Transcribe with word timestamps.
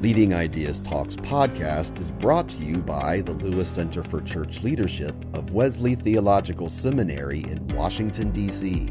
Leading 0.00 0.34
Ideas 0.34 0.80
Talks 0.80 1.16
podcast 1.16 1.98
is 1.98 2.10
brought 2.10 2.50
to 2.50 2.62
you 2.62 2.82
by 2.82 3.22
the 3.22 3.32
Lewis 3.32 3.68
Center 3.68 4.02
for 4.02 4.20
Church 4.20 4.62
Leadership 4.62 5.14
of 5.32 5.54
Wesley 5.54 5.94
Theological 5.94 6.68
Seminary 6.68 7.40
in 7.48 7.66
Washington, 7.68 8.30
D.C. 8.30 8.90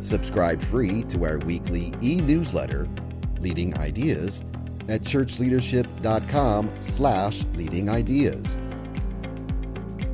Subscribe 0.00 0.60
free 0.60 1.02
to 1.04 1.24
our 1.24 1.38
weekly 1.38 1.94
e 2.02 2.20
newsletter, 2.20 2.86
Leading 3.40 3.76
Ideas, 3.78 4.42
at 4.88 5.00
churchleadership.com 5.00 6.70
slash 6.80 7.44
leading 7.54 7.88
ideas. 7.88 8.60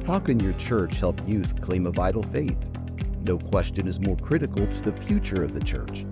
How 0.07 0.21
can 0.21 0.39
your 0.39 0.53
church 0.55 0.99
help 0.99 1.21
youth 1.29 1.61
claim 1.61 1.87
a 1.87 1.91
vital 1.91 2.23
faith? 2.23 2.57
No 3.23 3.39
question 3.39 3.89
is 3.89 4.01
more 4.01 4.17
critical 4.17 4.67
to 4.67 4.81
the 4.83 4.93
future 5.03 5.43
of 5.43 5.53
the 5.55 5.61
church. 5.61 6.07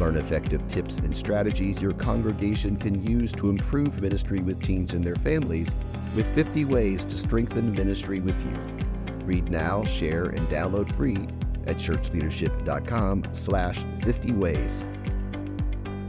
Learn 0.00 0.16
effective 0.16 0.66
tips 0.66 0.98
and 1.00 1.14
strategies 1.14 1.82
your 1.82 1.92
congregation 1.92 2.76
can 2.76 3.06
use 3.06 3.32
to 3.32 3.50
improve 3.50 4.00
ministry 4.00 4.40
with 4.40 4.58
teens 4.62 4.94
and 4.94 5.04
their 5.04 5.16
families 5.16 5.68
with 6.16 6.26
50 6.34 6.64
ways 6.64 7.04
to 7.04 7.18
strengthen 7.18 7.70
ministry 7.72 8.18
with 8.20 8.34
youth. 8.46 9.26
Read 9.26 9.50
now, 9.50 9.84
share, 9.84 10.24
and 10.24 10.48
download 10.48 10.90
free 10.94 11.28
at 11.66 11.76
churchleadership.com 11.76 13.24
slash 13.32 13.84
50 14.00 14.32
ways. 14.32 14.86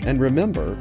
And 0.05 0.21
remember 0.21 0.77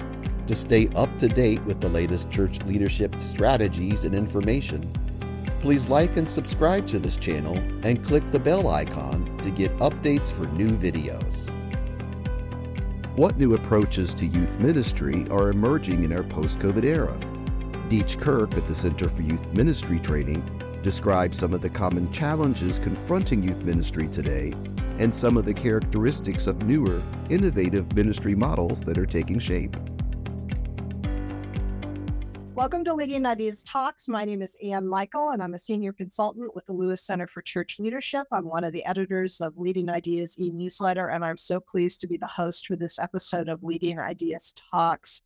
to 0.46 0.54
stay 0.54 0.88
up 0.94 1.18
to 1.18 1.26
date 1.26 1.62
with 1.64 1.80
the 1.80 1.88
latest 1.88 2.30
church 2.30 2.62
leadership 2.62 3.20
strategies 3.20 4.04
and 4.04 4.14
information. 4.14 4.88
Please 5.62 5.88
like 5.88 6.16
and 6.16 6.28
subscribe 6.28 6.86
to 6.86 7.00
this 7.00 7.16
channel 7.16 7.56
and 7.82 8.04
click 8.04 8.22
the 8.30 8.38
bell 8.38 8.68
icon 8.68 9.36
to 9.38 9.50
get 9.50 9.76
updates 9.78 10.32
for 10.32 10.46
new 10.52 10.70
videos. 10.70 11.50
What 13.16 13.36
new 13.36 13.54
approaches 13.54 14.14
to 14.14 14.24
youth 14.24 14.60
ministry 14.60 15.26
are 15.30 15.50
emerging 15.50 16.04
in 16.04 16.12
our 16.12 16.22
post 16.22 16.60
COVID 16.60 16.84
era? 16.84 17.18
Deech 17.88 18.20
Kirk 18.20 18.56
at 18.56 18.68
the 18.68 18.74
Center 18.74 19.08
for 19.08 19.22
Youth 19.22 19.44
Ministry 19.52 19.98
Training 19.98 20.44
describes 20.84 21.36
some 21.36 21.52
of 21.52 21.60
the 21.60 21.68
common 21.68 22.10
challenges 22.12 22.78
confronting 22.78 23.42
youth 23.42 23.64
ministry 23.64 24.06
today 24.06 24.54
and 25.00 25.12
some 25.12 25.36
of 25.36 25.44
the 25.44 25.52
characteristics 25.52 26.46
of 26.46 26.62
newer, 26.62 27.02
innovative 27.28 27.92
ministry 27.96 28.36
models 28.36 28.80
that 28.82 28.96
are 28.96 29.06
taking 29.06 29.40
shape. 29.40 29.76
Welcome 32.60 32.84
to 32.84 32.92
Leading 32.92 33.24
Ideas 33.24 33.62
Talks. 33.62 34.06
My 34.06 34.26
name 34.26 34.42
is 34.42 34.54
Ann 34.62 34.86
Michael, 34.86 35.30
and 35.30 35.42
I'm 35.42 35.54
a 35.54 35.58
senior 35.58 35.94
consultant 35.94 36.54
with 36.54 36.66
the 36.66 36.74
Lewis 36.74 37.02
Center 37.02 37.26
for 37.26 37.40
Church 37.40 37.78
Leadership. 37.80 38.26
I'm 38.30 38.44
one 38.44 38.64
of 38.64 38.74
the 38.74 38.84
editors 38.84 39.40
of 39.40 39.56
Leading 39.56 39.88
Ideas 39.88 40.38
e 40.38 40.50
newsletter, 40.50 41.08
and 41.08 41.24
I'm 41.24 41.38
so 41.38 41.58
pleased 41.58 42.02
to 42.02 42.06
be 42.06 42.18
the 42.18 42.26
host 42.26 42.66
for 42.66 42.76
this 42.76 42.98
episode 42.98 43.48
of 43.48 43.62
Leading 43.62 43.98
Ideas 43.98 44.52
Talks. 44.70 45.22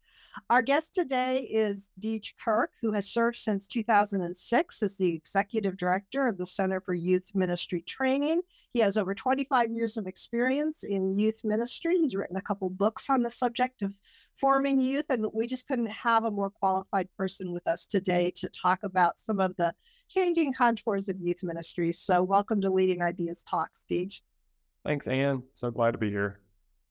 Our 0.50 0.62
guest 0.62 0.94
today 0.94 1.42
is 1.42 1.90
Deech 2.00 2.32
Kirk, 2.42 2.70
who 2.82 2.92
has 2.92 3.08
served 3.08 3.36
since 3.36 3.68
2006 3.68 4.82
as 4.82 4.96
the 4.96 5.14
executive 5.14 5.76
director 5.76 6.26
of 6.26 6.38
the 6.38 6.46
Center 6.46 6.80
for 6.80 6.92
Youth 6.92 7.30
Ministry 7.34 7.82
Training. 7.82 8.42
He 8.72 8.80
has 8.80 8.96
over 8.96 9.14
25 9.14 9.70
years 9.70 9.96
of 9.96 10.08
experience 10.08 10.82
in 10.82 11.18
youth 11.18 11.42
ministry. 11.44 11.98
He's 11.98 12.16
written 12.16 12.36
a 12.36 12.42
couple 12.42 12.68
books 12.68 13.08
on 13.10 13.22
the 13.22 13.30
subject 13.30 13.82
of 13.82 13.94
forming 14.34 14.80
youth, 14.80 15.06
and 15.08 15.24
we 15.32 15.46
just 15.46 15.68
couldn't 15.68 15.90
have 15.90 16.24
a 16.24 16.30
more 16.30 16.50
qualified 16.50 17.08
person 17.16 17.52
with 17.52 17.66
us 17.68 17.86
today 17.86 18.32
to 18.36 18.48
talk 18.48 18.80
about 18.82 19.20
some 19.20 19.38
of 19.38 19.54
the 19.56 19.72
changing 20.08 20.52
contours 20.52 21.08
of 21.08 21.20
youth 21.20 21.44
ministry. 21.44 21.92
So, 21.92 22.22
welcome 22.22 22.60
to 22.62 22.70
Leading 22.70 23.02
Ideas 23.02 23.44
Talks, 23.48 23.84
Deech. 23.88 24.20
Thanks, 24.84 25.06
Ann. 25.06 25.44
So 25.54 25.70
glad 25.70 25.92
to 25.92 25.98
be 25.98 26.10
here. 26.10 26.40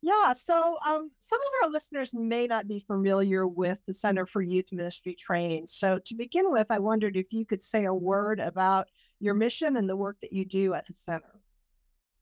Yeah, 0.06 0.34
so 0.34 0.78
um, 0.86 1.12
some 1.22 1.40
of 1.40 1.64
our 1.64 1.70
listeners 1.70 2.14
may 2.14 2.46
not 2.46 2.68
be 2.68 2.82
familiar 2.82 3.48
with 3.48 3.80
the 3.88 3.94
Center 3.94 4.26
for 4.26 4.42
Youth 4.42 4.74
Ministry 4.74 5.16
Training. 5.16 5.66
So, 5.66 5.98
to 5.98 6.16
begin 6.16 6.52
with, 6.52 6.68
I 6.70 6.80
wondered 6.80 7.16
if 7.16 7.32
you 7.32 7.46
could 7.46 7.64
say 7.64 7.86
a 7.86 7.94
word 7.94 8.42
about 8.42 8.90
your 9.22 9.34
mission 9.34 9.78
and 9.78 9.90
the 9.90 9.96
work 9.96 10.18
that 10.22 10.34
you 10.34 10.44
do 10.44 10.74
at 10.74 10.86
the 10.88 10.94
center. 10.94 11.40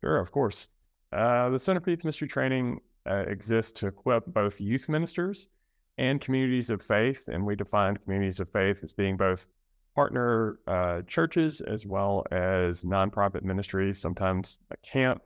Sure, 0.04 0.20
of 0.20 0.32
course. 0.32 0.70
Uh, 1.12 1.50
the 1.50 1.58
Center 1.58 1.82
for 1.82 1.90
Youth 1.90 2.04
Ministry 2.04 2.28
Training 2.28 2.82
uh, 3.10 3.24
exists 3.28 3.72
to 3.80 3.88
equip 3.88 4.28
both 4.28 4.62
youth 4.62 4.88
ministers 4.88 5.48
and 5.98 6.22
communities 6.22 6.70
of 6.70 6.84
faith. 6.84 7.30
And 7.30 7.44
we 7.44 7.56
define 7.56 7.98
communities 7.98 8.40
of 8.40 8.52
faith 8.52 8.82
as 8.84 8.94
being 8.94 9.18
both 9.18 9.48
partner 9.96 10.60
uh, 10.68 11.02
churches 11.08 11.62
as 11.62 11.88
well 11.88 12.28
as 12.32 12.84
nonprofit 12.84 13.42
ministries, 13.42 14.00
sometimes 14.00 14.60
a 14.70 14.78
camp 14.78 15.24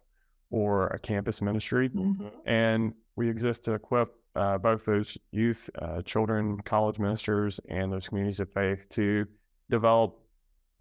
or 0.52 0.88
a 0.88 1.00
campus 1.00 1.42
ministry. 1.42 1.90
Mm-hmm. 1.90 2.28
And 2.46 2.94
we 3.16 3.30
exist 3.30 3.66
to 3.66 3.74
equip 3.74 4.14
uh, 4.36 4.58
both 4.58 4.86
those 4.86 5.18
youth, 5.32 5.70
uh, 5.82 6.02
children, 6.02 6.60
college 6.62 7.00
ministers, 7.00 7.60
and 7.70 7.92
those 7.92 8.08
communities 8.08 8.40
of 8.40 8.52
faith 8.52 8.88
to 8.90 9.26
develop 9.70 10.20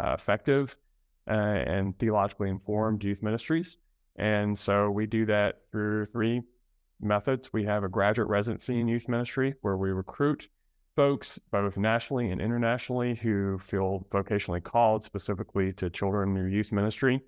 uh, 0.03 0.15
effective 0.19 0.77
uh, 1.29 1.33
and 1.33 1.99
theologically 1.99 2.51
informed 2.51 3.03
youth 3.05 3.23
ministries. 3.23 3.79
And 4.17 4.59
so 4.59 4.91
we 4.91 5.07
do 5.07 5.25
that 5.27 5.63
through 5.71 6.07
three 6.07 6.43
methods. 7.01 7.53
We 7.53 7.65
have 7.65 7.85
a 7.85 7.89
graduate 7.89 8.29
residency 8.29 8.81
in 8.81 8.89
youth 8.89 9.09
ministry 9.09 9.55
where 9.63 9.77
we 9.77 9.91
recruit 9.91 10.49
folks 10.97 11.39
both 11.51 11.77
nationally 11.77 12.31
and 12.31 12.41
internationally 12.41 13.15
who 13.15 13.59
feel 13.59 14.07
vocationally 14.11 14.63
called 14.63 15.03
specifically 15.03 15.73
to 15.73 15.91
children 15.91 16.37
or 16.37 16.49
youth 16.49 16.73
ministry 16.73 17.21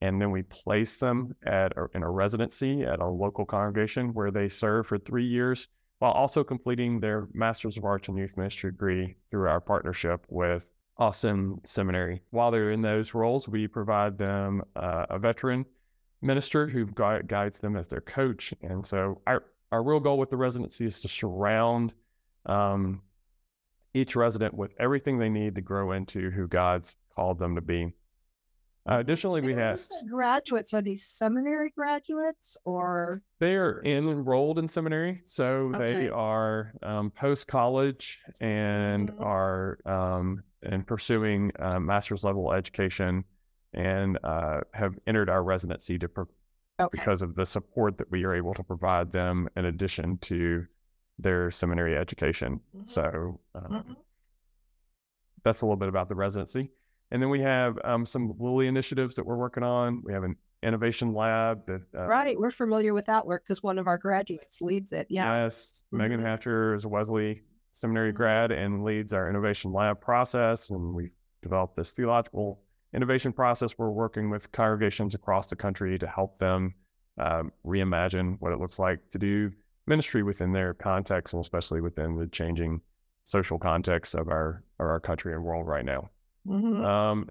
and 0.00 0.20
then 0.20 0.30
we 0.30 0.42
place 0.42 0.98
them 0.98 1.34
at 1.46 1.72
in 1.94 2.02
a 2.02 2.10
residency 2.10 2.82
at 2.82 3.00
a 3.00 3.06
local 3.06 3.44
congregation 3.44 4.12
where 4.12 4.30
they 4.30 4.48
serve 4.48 4.86
for 4.86 4.98
three 4.98 5.26
years 5.26 5.68
while 5.98 6.12
also 6.12 6.44
completing 6.44 7.00
their 7.00 7.28
Master's 7.32 7.76
of 7.76 7.84
Arts 7.84 8.08
in 8.08 8.16
Youth 8.16 8.36
Ministry 8.36 8.70
degree 8.70 9.16
through 9.30 9.48
our 9.48 9.60
partnership 9.60 10.24
with 10.28 10.70
Austin 10.98 11.60
Seminary. 11.64 12.22
While 12.30 12.50
they're 12.50 12.70
in 12.70 12.82
those 12.82 13.14
roles, 13.14 13.48
we 13.48 13.66
provide 13.66 14.18
them 14.18 14.62
uh, 14.76 15.06
a 15.10 15.18
veteran 15.18 15.64
minister 16.22 16.66
who 16.66 16.86
gui- 16.86 17.22
guides 17.26 17.60
them 17.60 17.76
as 17.76 17.88
their 17.88 18.00
coach. 18.00 18.54
And 18.62 18.84
so 18.84 19.20
our, 19.26 19.44
our 19.72 19.82
real 19.82 20.00
goal 20.00 20.18
with 20.18 20.30
the 20.30 20.36
residency 20.36 20.86
is 20.86 21.00
to 21.00 21.08
surround 21.08 21.94
um, 22.46 23.02
each 23.92 24.16
resident 24.16 24.54
with 24.54 24.72
everything 24.78 25.18
they 25.18 25.28
need 25.28 25.54
to 25.54 25.60
grow 25.60 25.92
into 25.92 26.30
who 26.30 26.48
God's 26.48 26.96
called 27.14 27.38
them 27.38 27.54
to 27.54 27.60
be. 27.60 27.92
Uh, 28.86 28.98
additionally, 28.98 29.40
we 29.40 29.54
have 29.54 29.80
graduates. 30.10 30.74
Are 30.74 30.82
these 30.82 31.06
seminary 31.06 31.70
graduates 31.70 32.56
or 32.66 33.22
they 33.38 33.54
are 33.54 33.82
enrolled 33.84 34.58
in 34.58 34.68
seminary? 34.68 35.22
So 35.24 35.70
okay. 35.74 35.78
they 35.78 36.08
are 36.10 36.74
um, 36.82 37.10
post 37.10 37.46
college 37.46 38.20
and 38.42 39.10
mm-hmm. 39.10 39.22
are 39.22 39.78
um, 39.86 40.42
and 40.62 40.86
pursuing 40.86 41.50
uh, 41.58 41.80
master's 41.80 42.24
level 42.24 42.52
education 42.52 43.24
and 43.72 44.18
uh, 44.22 44.60
have 44.74 44.98
entered 45.06 45.30
our 45.30 45.42
residency 45.42 45.98
to 45.98 46.08
pro- 46.08 46.28
okay. 46.78 46.88
because 46.92 47.22
of 47.22 47.34
the 47.34 47.46
support 47.46 47.96
that 47.98 48.10
we 48.10 48.24
are 48.24 48.34
able 48.34 48.52
to 48.52 48.62
provide 48.62 49.10
them 49.10 49.48
in 49.56 49.64
addition 49.64 50.18
to 50.18 50.64
their 51.18 51.50
seminary 51.50 51.96
education. 51.96 52.60
Mm-hmm. 52.76 52.84
So 52.84 53.40
um, 53.54 53.62
mm-hmm. 53.70 53.92
that's 55.42 55.62
a 55.62 55.64
little 55.64 55.76
bit 55.76 55.88
about 55.88 56.10
the 56.10 56.14
residency. 56.14 56.70
And 57.14 57.22
then 57.22 57.30
we 57.30 57.40
have 57.42 57.78
um, 57.84 58.04
some 58.04 58.34
Lilly 58.40 58.66
initiatives 58.66 59.14
that 59.14 59.24
we're 59.24 59.36
working 59.36 59.62
on. 59.62 60.02
We 60.02 60.12
have 60.12 60.24
an 60.24 60.34
innovation 60.64 61.14
lab 61.14 61.64
that 61.66 61.82
uh, 61.96 62.08
right. 62.08 62.36
We're 62.36 62.50
familiar 62.50 62.92
with 62.92 63.04
that 63.04 63.24
work 63.24 63.44
because 63.46 63.62
one 63.62 63.78
of 63.78 63.86
our 63.86 63.98
graduates 63.98 64.60
leads 64.60 64.92
it. 64.92 65.06
Yeah. 65.08 65.44
Yes, 65.44 65.74
mm-hmm. 65.76 65.98
Megan 65.98 66.20
Hatcher 66.20 66.74
is 66.74 66.84
a 66.84 66.88
Wesley 66.88 67.42
Seminary 67.70 68.10
mm-hmm. 68.10 68.16
grad 68.16 68.50
and 68.50 68.82
leads 68.82 69.12
our 69.12 69.30
innovation 69.30 69.72
lab 69.72 70.00
process. 70.00 70.70
And 70.70 70.92
we've 70.92 71.12
developed 71.40 71.76
this 71.76 71.92
theological 71.92 72.62
innovation 72.92 73.32
process. 73.32 73.78
We're 73.78 73.90
working 73.90 74.28
with 74.28 74.50
congregations 74.50 75.14
across 75.14 75.46
the 75.46 75.54
country 75.54 75.96
to 76.00 76.08
help 76.08 76.36
them 76.38 76.74
um, 77.18 77.52
reimagine 77.64 78.38
what 78.40 78.52
it 78.52 78.58
looks 78.58 78.80
like 78.80 79.08
to 79.10 79.18
do 79.18 79.52
ministry 79.86 80.24
within 80.24 80.50
their 80.50 80.74
context 80.74 81.32
and 81.32 81.40
especially 81.40 81.80
within 81.80 82.16
the 82.16 82.26
changing 82.26 82.80
social 83.22 83.56
context 83.56 84.16
of 84.16 84.26
our 84.26 84.64
of 84.80 84.86
our 84.86 84.98
country 84.98 85.32
and 85.32 85.44
world 85.44 85.68
right 85.68 85.84
now. 85.84 86.10
Mm-hmm. 86.46 86.84
Um, 86.84 87.28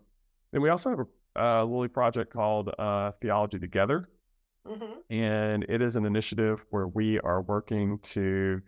and 0.52 0.62
we 0.62 0.70
also 0.70 0.90
have 0.90 1.00
a, 1.00 1.64
a 1.64 1.66
Lilly 1.66 1.88
project 1.88 2.34
called 2.34 2.70
uh, 2.78 3.12
Theology 3.22 3.60
Together. 3.60 4.10
Mm-hmm. 4.68 5.14
And 5.14 5.66
it 5.68 5.82
is 5.82 5.96
an 5.96 6.06
initiative 6.06 6.66
where 6.70 6.88
we 6.88 7.20
are 7.20 7.42
working 7.42 8.00
to 8.00 8.62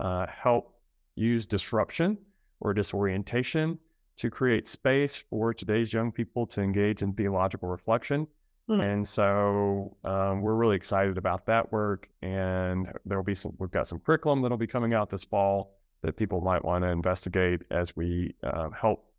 uh, 0.00 0.26
help 0.26 0.74
use 1.14 1.44
disruption 1.44 2.16
or 2.60 2.72
disorientation 2.72 3.78
to 4.16 4.30
create 4.30 4.66
space 4.66 5.16
for 5.16 5.52
today's 5.52 5.92
young 5.92 6.12
people 6.12 6.46
to 6.46 6.62
engage 6.62 7.02
in 7.02 7.12
theological 7.12 7.68
reflection. 7.68 8.26
Mm-hmm. 8.70 8.80
And 8.80 9.08
so 9.08 9.96
um, 10.04 10.40
we're 10.40 10.54
really 10.54 10.76
excited 10.76 11.18
about 11.18 11.44
that 11.46 11.70
work. 11.72 12.08
And 12.22 12.90
there 13.04 13.18
will 13.18 13.24
be 13.24 13.34
some, 13.34 13.52
we've 13.58 13.70
got 13.70 13.86
some 13.86 13.98
curriculum 13.98 14.40
that'll 14.40 14.56
be 14.56 14.66
coming 14.66 14.94
out 14.94 15.10
this 15.10 15.24
fall 15.24 15.74
that 16.02 16.16
people 16.16 16.40
might 16.40 16.64
want 16.64 16.84
to 16.84 16.88
investigate 16.88 17.62
as 17.70 17.94
we 17.96 18.34
uh, 18.42 18.70
help 18.70 19.11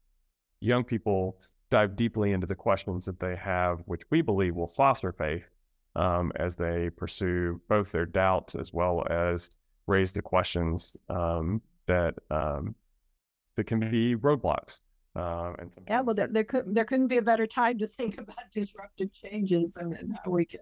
young 0.63 0.83
people 0.83 1.38
dive 1.69 1.95
deeply 1.95 2.31
into 2.31 2.48
the 2.48 2.56
questions 2.56 3.06
that 3.06 3.19
they 3.19 3.36
have, 3.36 3.80
which 3.86 4.04
we 4.10 4.21
believe 4.21 4.56
will 4.56 4.68
foster 4.68 5.12
faith 5.12 5.50
um, 5.95 6.31
as 6.36 6.56
they 6.56 6.89
pursue 6.89 7.60
both 7.68 7.92
their 7.92 8.06
doubts 8.06 8.56
as 8.56 8.74
well 8.74 9.06
as 9.10 9.51
raise 9.88 10.12
the 10.12 10.21
questions 10.21 10.95
um, 11.10 11.62
that 11.88 12.15
um, 12.31 12.75
that 13.56 13.65
can 13.65 13.80
be 13.80 14.15
roadblocks. 14.15 14.81
Uh, 15.15 15.54
and 15.60 15.71
yeah, 15.88 16.01
well, 16.01 16.15
there, 16.15 16.27
there 16.27 16.44
could 16.44 16.74
there 16.74 16.86
couldn't 16.86 17.07
be 17.07 17.18
a 17.18 17.21
better 17.21 17.45
time 17.45 17.77
to 17.77 17.88
think 17.88 18.18
about 18.19 18.51
disruptive 18.51 19.13
changes 19.13 19.75
and, 19.75 19.94
and 19.94 20.18
how 20.24 20.31
we 20.31 20.45
can 20.45 20.62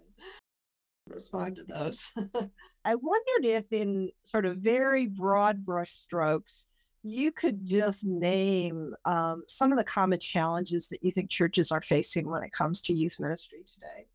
respond 1.08 1.56
to 1.56 1.64
those. 1.64 2.10
I 2.84 2.94
wondered 2.94 3.44
if, 3.44 3.72
in 3.72 4.10
sort 4.24 4.46
of 4.46 4.58
very 4.58 5.06
broad 5.06 5.64
brushstrokes, 5.64 6.66
you 7.02 7.32
could 7.32 7.64
just 7.64 8.04
name 8.04 8.94
um, 9.04 9.42
some 9.48 9.72
of 9.72 9.78
the 9.78 9.84
common 9.84 10.20
challenges 10.20 10.88
that 10.88 11.02
you 11.02 11.10
think 11.10 11.30
churches 11.30 11.72
are 11.72 11.82
facing 11.82 12.30
when 12.30 12.42
it 12.42 12.52
comes 12.52 12.80
to 12.82 12.94
youth 12.94 13.18
ministry 13.18 13.64
today. 13.66 14.06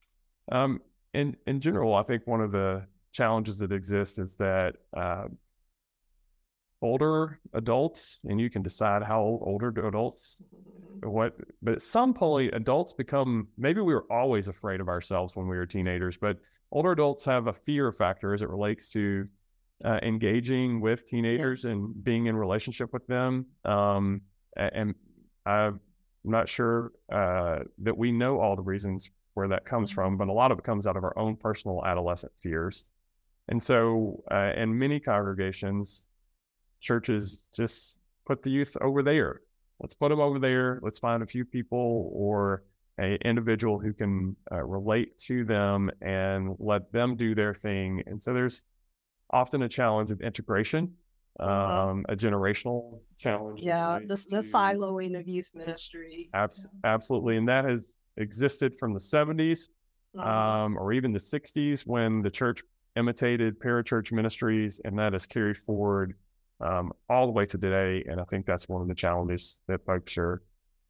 Um, 0.52 0.82
in 1.14 1.36
in 1.48 1.60
general, 1.60 1.96
I 1.96 2.04
think 2.04 2.26
one 2.26 2.42
of 2.42 2.52
the 2.52 2.86
challenges 3.12 3.58
that 3.60 3.72
exist 3.72 4.20
is 4.20 4.36
that 4.38 4.76
uh, 4.96 5.26
older 6.82 7.40
adults, 7.54 8.20
and 8.26 8.40
you 8.40 8.50
can 8.50 8.62
decide 8.62 9.04
how 9.04 9.22
old 9.22 9.42
older 9.44 9.70
adults, 9.86 10.42
what, 11.04 11.36
but 11.62 11.74
at 11.74 11.82
some 11.82 12.14
point, 12.14 12.54
adults 12.54 12.94
become 12.94 13.48
maybe 13.58 13.82
we 13.82 13.94
were 13.94 14.06
always 14.12 14.48
afraid 14.48 14.80
of 14.80 14.88
ourselves 14.88 15.36
when 15.36 15.48
we 15.48 15.58
were 15.58 15.66
teenagers, 15.66 16.18
but 16.18 16.38
older 16.72 16.92
adults 16.92 17.26
have 17.26 17.48
a 17.48 17.54
fear 17.54 17.92
factor 17.92 18.34
as 18.34 18.42
it 18.42 18.50
relates 18.50 18.90
to 18.90 19.26
uh, 19.84 20.00
engaging 20.02 20.82
with 20.82 21.08
teenagers 21.08 21.64
yeah. 21.64 21.72
and 21.72 22.04
being 22.04 22.26
in 22.26 22.36
relationship 22.36 22.92
with 22.94 23.06
them. 23.08 23.46
Um, 23.66 24.22
and 24.56 24.96
I'm 25.46 25.80
not 26.24 26.50
sure 26.50 26.92
uh, 27.12 27.60
that 27.80 27.98
we 27.98 28.12
know 28.12 28.40
all 28.40 28.56
the 28.56 28.62
reasons 28.62 29.10
where 29.34 29.48
that 29.48 29.66
comes 29.66 29.92
from, 29.92 30.14
mm-hmm. 30.14 30.18
but 30.18 30.28
a 30.30 30.34
lot 30.34 30.52
of 30.52 30.58
it 30.58 30.64
comes 30.64 30.88
out 30.88 30.98
of 30.98 31.04
our 31.04 31.18
own 31.18 31.36
personal 31.36 31.86
adolescent 31.86 32.34
fears. 32.42 32.86
And 33.50 33.62
so, 33.62 34.24
uh, 34.30 34.52
in 34.58 34.78
many 34.78 35.00
congregations, 35.00 36.02
churches 36.82 37.46
just 37.56 37.98
put 38.26 38.44
the 38.44 38.50
youth 38.50 38.76
over 38.82 39.02
there. 39.02 39.42
Let's 39.80 39.96
put 39.96 40.10
them 40.10 40.20
over 40.20 40.40
there. 40.40 40.80
Let's 40.82 41.00
find 41.00 41.24
a 41.24 41.26
few 41.28 41.46
people 41.46 42.10
or 42.14 42.64
a 43.00 43.16
individual 43.24 43.80
who 43.80 43.94
can 43.94 44.36
uh, 44.52 44.64
relate 44.64 45.18
to 45.20 45.46
them 45.46 45.92
and 46.02 46.56
let 46.60 46.92
them 46.92 47.16
do 47.16 47.36
their 47.36 47.54
thing. 47.54 48.04
And 48.08 48.22
so 48.22 48.34
there's 48.34 48.64
often 49.32 49.64
a 49.64 49.70
challenge 49.70 50.12
of 50.12 50.22
integration, 50.22 50.94
uh-huh. 51.40 51.90
um, 51.90 52.06
a 52.10 52.16
generational 52.16 53.00
challenge. 53.18 53.62
Yeah, 53.62 54.00
the, 54.00 54.16
the 54.30 54.42
siloing 54.42 55.20
of 55.20 55.28
youth 55.28 55.52
ministry. 55.54 56.30
Abs- 56.34 56.68
yeah. 56.84 56.92
Absolutely. 56.92 57.38
And 57.38 57.48
that 57.48 57.66
has 57.66 57.98
existed 58.18 58.78
from 58.80 58.94
the 58.94 59.00
70s 59.00 59.70
uh-huh. 60.18 60.30
um, 60.30 60.78
or 60.78 60.94
even 60.94 61.12
the 61.12 61.20
60s 61.20 61.86
when 61.86 62.22
the 62.22 62.32
church 62.32 62.64
imitated 62.96 63.60
parachurch 63.60 64.12
ministries, 64.12 64.82
and 64.84 64.98
that 64.98 65.14
has 65.14 65.28
carried 65.28 65.58
forward 65.58 66.16
um, 66.62 66.92
all 67.10 67.28
the 67.28 67.32
way 67.32 67.46
to 67.46 67.58
today. 67.58 68.04
And 68.10 68.20
I 68.20 68.24
think 68.26 68.46
that's 68.46 68.68
one 68.68 68.82
of 68.82 68.88
the 68.88 68.96
challenges 68.96 69.60
that 69.68 69.86
folks 69.86 70.18
are 70.18 70.42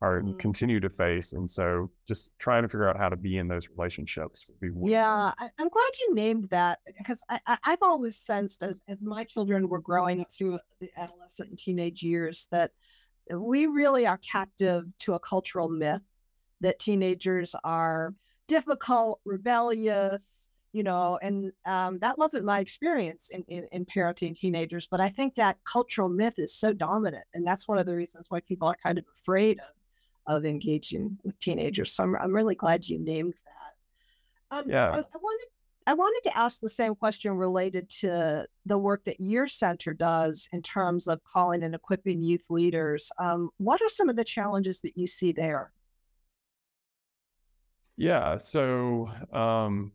are 0.01 0.21
mm. 0.21 0.38
continue 0.38 0.79
to 0.79 0.89
face. 0.89 1.33
And 1.33 1.49
so 1.49 1.89
just 2.07 2.31
trying 2.38 2.63
to 2.63 2.69
figure 2.69 2.89
out 2.89 2.97
how 2.97 3.09
to 3.09 3.15
be 3.15 3.38
in 3.38 3.47
those 3.47 3.67
relationships. 3.69 4.45
yeah, 4.61 5.31
I, 5.38 5.49
am 5.59 5.69
glad 5.69 5.89
you 6.01 6.13
named 6.13 6.49
that 6.49 6.79
because 6.97 7.21
I, 7.29 7.39
have 7.63 7.79
always 7.81 8.15
sensed 8.15 8.61
as, 8.61 8.81
as 8.88 9.01
my 9.01 9.23
children 9.23 9.67
were 9.67 9.81
growing 9.81 10.21
up 10.21 10.31
through 10.31 10.59
the 10.79 10.89
adolescent 10.97 11.49
and 11.49 11.57
teenage 11.57 12.03
years 12.03 12.47
that 12.51 12.71
we 13.33 13.65
really 13.65 14.05
are 14.05 14.19
captive 14.19 14.85
to 14.99 15.15
a 15.15 15.19
cultural 15.19 15.67
myth 15.67 16.01
that 16.61 16.79
teenagers 16.79 17.55
are 17.63 18.13
difficult, 18.47 19.19
rebellious, 19.25 20.38
you 20.73 20.83
know, 20.83 21.17
and 21.21 21.51
um, 21.65 21.97
that 21.99 22.17
wasn't 22.17 22.45
my 22.45 22.59
experience 22.59 23.29
in, 23.31 23.44
in, 23.47 23.67
in, 23.71 23.85
parenting 23.85 24.38
teenagers. 24.38 24.88
But 24.89 25.01
I 25.01 25.09
think 25.09 25.35
that 25.35 25.57
cultural 25.63 26.09
myth 26.09 26.35
is 26.38 26.53
so 26.53 26.73
dominant. 26.73 27.23
And 27.33 27.45
that's 27.45 27.67
one 27.67 27.77
of 27.77 27.85
the 27.85 27.95
reasons 27.95 28.27
why 28.29 28.41
people 28.41 28.67
are 28.67 28.77
kind 28.81 28.97
of 28.97 29.05
afraid 29.19 29.59
of 29.59 29.71
of 30.27 30.45
engaging 30.45 31.18
with 31.24 31.39
teenagers. 31.39 31.94
So 31.94 32.03
I'm, 32.03 32.15
I'm 32.18 32.33
really 32.33 32.56
glad 32.56 32.88
you 32.88 33.00
named 33.00 33.33
that. 33.45 34.57
Um, 34.57 34.69
yeah. 34.69 34.89
I, 34.89 34.97
I, 35.00 35.18
wanted 35.21 35.47
I 35.88 35.94
wanted 35.94 36.29
to 36.29 36.38
ask 36.38 36.59
the 36.59 36.69
same 36.69 36.95
question 36.95 37.33
related 37.33 37.89
to 38.01 38.45
the 38.65 38.77
work 38.77 39.06
that 39.06 39.19
your 39.19 39.47
center 39.47 39.94
does 39.94 40.50
in 40.51 40.62
terms 40.62 41.07
of 41.07 41.24
calling 41.24 41.63
and 41.63 41.74
equipping 41.74 42.21
youth 42.21 42.45
leaders. 42.50 43.09
Um, 43.18 43.50
what 43.57 43.81
are 43.81 43.89
some 43.89 44.09
of 44.09 44.15
the 44.15 44.24
challenges 44.24 44.81
that 44.81 44.97
you 44.97 45.07
see 45.07 45.31
there? 45.31 45.71
Yeah. 47.95 48.38
So, 48.38 49.09
um, 49.33 49.91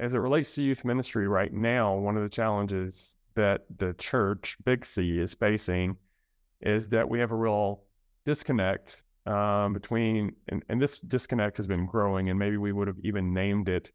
as 0.00 0.14
it 0.14 0.18
relates 0.18 0.54
to 0.54 0.62
youth 0.62 0.84
ministry 0.84 1.28
right 1.28 1.52
now, 1.52 1.94
one 1.94 2.16
of 2.16 2.22
the 2.22 2.28
challenges 2.28 3.16
that 3.34 3.66
the 3.78 3.94
church, 3.94 4.56
Big 4.64 4.84
C, 4.84 5.18
is 5.18 5.34
facing 5.34 5.96
is 6.62 6.88
that 6.88 7.08
we 7.08 7.20
have 7.20 7.32
a 7.32 7.36
real 7.36 7.84
disconnect 8.24 9.02
um, 9.26 9.72
between, 9.74 10.34
and, 10.48 10.62
and, 10.68 10.80
this 10.80 11.00
disconnect 11.00 11.56
has 11.58 11.66
been 11.66 11.86
growing, 11.86 12.30
and 12.30 12.38
maybe 12.38 12.56
we 12.56 12.72
would 12.72 12.88
have 12.88 12.98
even 13.02 13.34
named 13.34 13.68
it 13.68 13.92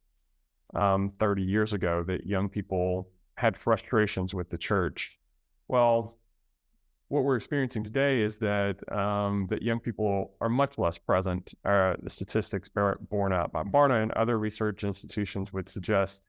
um, 0.75 1.10
30 1.10 1.42
years 1.42 1.74
ago 1.74 2.04
that 2.04 2.25
young 2.27 2.48
people 2.48 3.10
had 3.36 3.57
frustrations 3.57 4.33
with 4.33 4.50
the 4.50 4.57
church. 4.57 5.19
Well, 5.68 6.18
what 7.07 7.24
we're 7.24 7.36
experiencing 7.36 7.83
today 7.83 8.22
is 8.22 8.39
that 8.39 8.77
um, 8.92 9.48
that 9.50 9.62
young 9.62 9.80
people 9.80 10.33
are 10.42 10.50
much 10.50 10.77
less 10.77 10.98
present. 10.98 11.54
Uh, 11.63 11.95
the 12.01 12.10
statistics 12.10 12.69
borne 12.69 13.33
out 13.33 13.51
by 13.51 13.63
Barna 13.63 14.01
and 14.01 14.12
other 14.13 14.39
research 14.39 14.83
institutions 14.83 15.54
would 15.54 15.69
suggest 15.69 16.24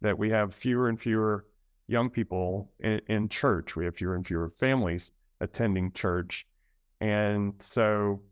that 0.00 0.16
we 0.16 0.30
have 0.30 0.54
fewer 0.54 0.88
and 0.88 1.00
fewer 1.00 1.46
young 1.88 2.08
people 2.08 2.70
in, 2.80 3.00
in 3.08 3.28
church. 3.28 3.74
We 3.74 3.84
have 3.84 3.96
fewer 3.96 4.14
and 4.14 4.26
fewer 4.26 4.48
families 4.48 5.12
attending 5.40 5.92
church, 5.92 6.46
and 7.00 7.54
so 7.58 8.22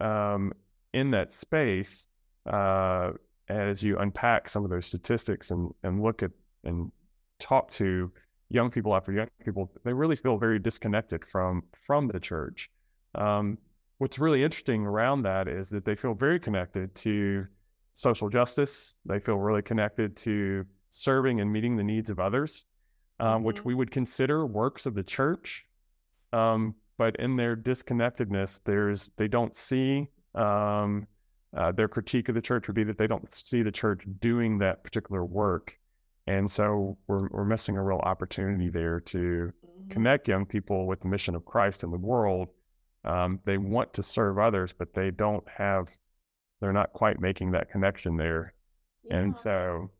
um, 0.00 0.52
in 0.92 1.10
that 1.10 1.32
space, 1.32 2.06
uh, 2.46 3.12
as 3.48 3.82
you 3.82 3.98
unpack 3.98 4.48
some 4.48 4.64
of 4.64 4.70
those 4.70 4.86
statistics 4.86 5.50
and, 5.50 5.72
and 5.82 6.02
look 6.02 6.22
at 6.22 6.30
and 6.64 6.90
talk 7.38 7.70
to 7.70 8.12
young 8.50 8.70
people 8.70 8.94
after 8.94 9.12
young 9.12 9.28
people, 9.44 9.70
they 9.84 9.92
really 9.92 10.16
feel 10.16 10.36
very 10.36 10.58
disconnected 10.58 11.24
from 11.24 11.62
from 11.74 12.08
the 12.08 12.20
church. 12.20 12.70
Um, 13.14 13.58
what's 13.98 14.18
really 14.18 14.42
interesting 14.42 14.86
around 14.86 15.22
that 15.22 15.48
is 15.48 15.68
that 15.70 15.84
they 15.84 15.94
feel 15.94 16.14
very 16.14 16.38
connected 16.38 16.94
to 16.96 17.46
social 17.94 18.28
justice. 18.28 18.94
They 19.04 19.18
feel 19.20 19.36
really 19.36 19.62
connected 19.62 20.16
to 20.18 20.64
serving 20.90 21.40
and 21.40 21.52
meeting 21.52 21.76
the 21.76 21.84
needs 21.84 22.10
of 22.10 22.18
others, 22.18 22.64
um, 23.18 23.26
mm-hmm. 23.26 23.44
which 23.44 23.64
we 23.64 23.74
would 23.74 23.90
consider 23.90 24.46
works 24.46 24.86
of 24.86 24.94
the 24.94 25.02
church. 25.02 25.66
Um, 26.32 26.74
but 27.00 27.16
in 27.16 27.34
their 27.34 27.56
disconnectedness, 27.56 28.60
there's 28.64 29.10
they 29.16 29.26
don't 29.26 29.56
see 29.56 30.06
um, 30.34 31.06
uh, 31.56 31.72
their 31.72 31.88
critique 31.88 32.28
of 32.28 32.34
the 32.34 32.42
church 32.42 32.68
would 32.68 32.74
be 32.74 32.84
that 32.84 32.98
they 32.98 33.06
don't 33.06 33.26
see 33.32 33.62
the 33.62 33.72
church 33.72 34.02
doing 34.18 34.58
that 34.58 34.84
particular 34.84 35.24
work, 35.24 35.78
and 36.26 36.48
so 36.50 36.98
we're 37.06 37.26
we're 37.30 37.46
missing 37.46 37.78
a 37.78 37.82
real 37.82 38.00
opportunity 38.00 38.68
there 38.68 39.00
to 39.00 39.18
mm-hmm. 39.18 39.88
connect 39.88 40.28
young 40.28 40.44
people 40.44 40.86
with 40.86 41.00
the 41.00 41.08
mission 41.08 41.34
of 41.34 41.42
Christ 41.46 41.84
in 41.84 41.90
the 41.90 41.96
world. 41.96 42.48
Um, 43.06 43.40
they 43.46 43.56
want 43.56 43.94
to 43.94 44.02
serve 44.02 44.38
others, 44.38 44.74
but 44.74 44.92
they 44.92 45.10
don't 45.10 45.48
have, 45.48 45.88
they're 46.60 46.70
not 46.70 46.92
quite 46.92 47.18
making 47.18 47.52
that 47.52 47.70
connection 47.70 48.18
there, 48.18 48.52
yeah. 49.04 49.20
and 49.20 49.34
so 49.34 49.90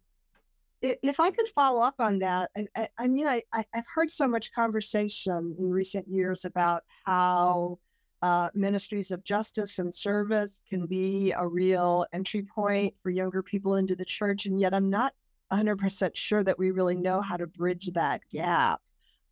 if 0.83 1.21
I 1.21 1.31
could 1.31 1.49
follow 1.49 1.83
up 1.83 1.97
on 1.99 2.19
that, 2.21 2.51
I, 2.77 2.89
I 2.99 3.07
mean, 3.07 3.27
I, 3.27 3.43
I've 3.53 3.85
heard 3.95 4.11
so 4.11 4.27
much 4.27 4.53
conversation 4.53 5.55
in 5.59 5.71
recent 5.71 6.09
years 6.09 6.45
about 6.45 6.85
how 7.05 7.79
uh, 8.23 8.51
ministries 8.55 9.11
of 9.11 9.25
justice 9.25 9.79
and 9.79 9.95
service 9.95 10.63
can 10.69 10.87
be 10.87 11.33
a 11.33 11.47
real 11.47 12.07
entry 12.13 12.43
point 12.43 12.95
for 13.03 13.11
younger 13.11 13.43
people 13.43 13.77
into 13.77 13.95
the 13.97 14.05
church. 14.05 14.47
And 14.47 14.59
yet 14.59 14.75
I'm 14.75 14.91
not 14.91 15.15
100% 15.53 16.11
sure 16.15 16.45
that 16.45 16.59
we 16.59 16.71
really 16.71 16.97
know 16.97 17.21
how 17.21 17.37
to 17.37 17.47
bridge 17.47 17.91
that 17.95 18.21
gap 18.33 18.81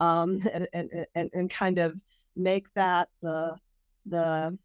um, 0.01 0.41
and, 0.53 0.69
and, 0.73 1.07
and, 1.15 1.31
and 1.33 1.51
kind 1.51 1.79
of 1.79 1.99
make 2.37 2.67
that 2.75 3.09
the, 3.23 3.57
the, 4.07 4.57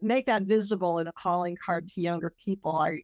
make 0.00 0.26
that 0.26 0.42
visible 0.42 0.98
in 0.98 1.08
a 1.08 1.12
calling 1.12 1.56
card 1.64 1.88
to 1.90 2.00
younger 2.00 2.32
people. 2.44 2.72
Are, 2.72 2.96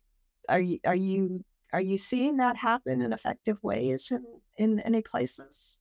are 0.48 0.60
you, 0.60 0.78
are 0.84 0.94
you 0.94 1.44
are 1.74 1.80
you 1.80 1.98
seeing 1.98 2.36
that 2.36 2.56
happen 2.56 3.02
in 3.02 3.12
effective 3.12 3.58
ways 3.64 4.12
in, 4.12 4.24
in 4.58 4.78
any 4.80 5.02
places? 5.02 5.80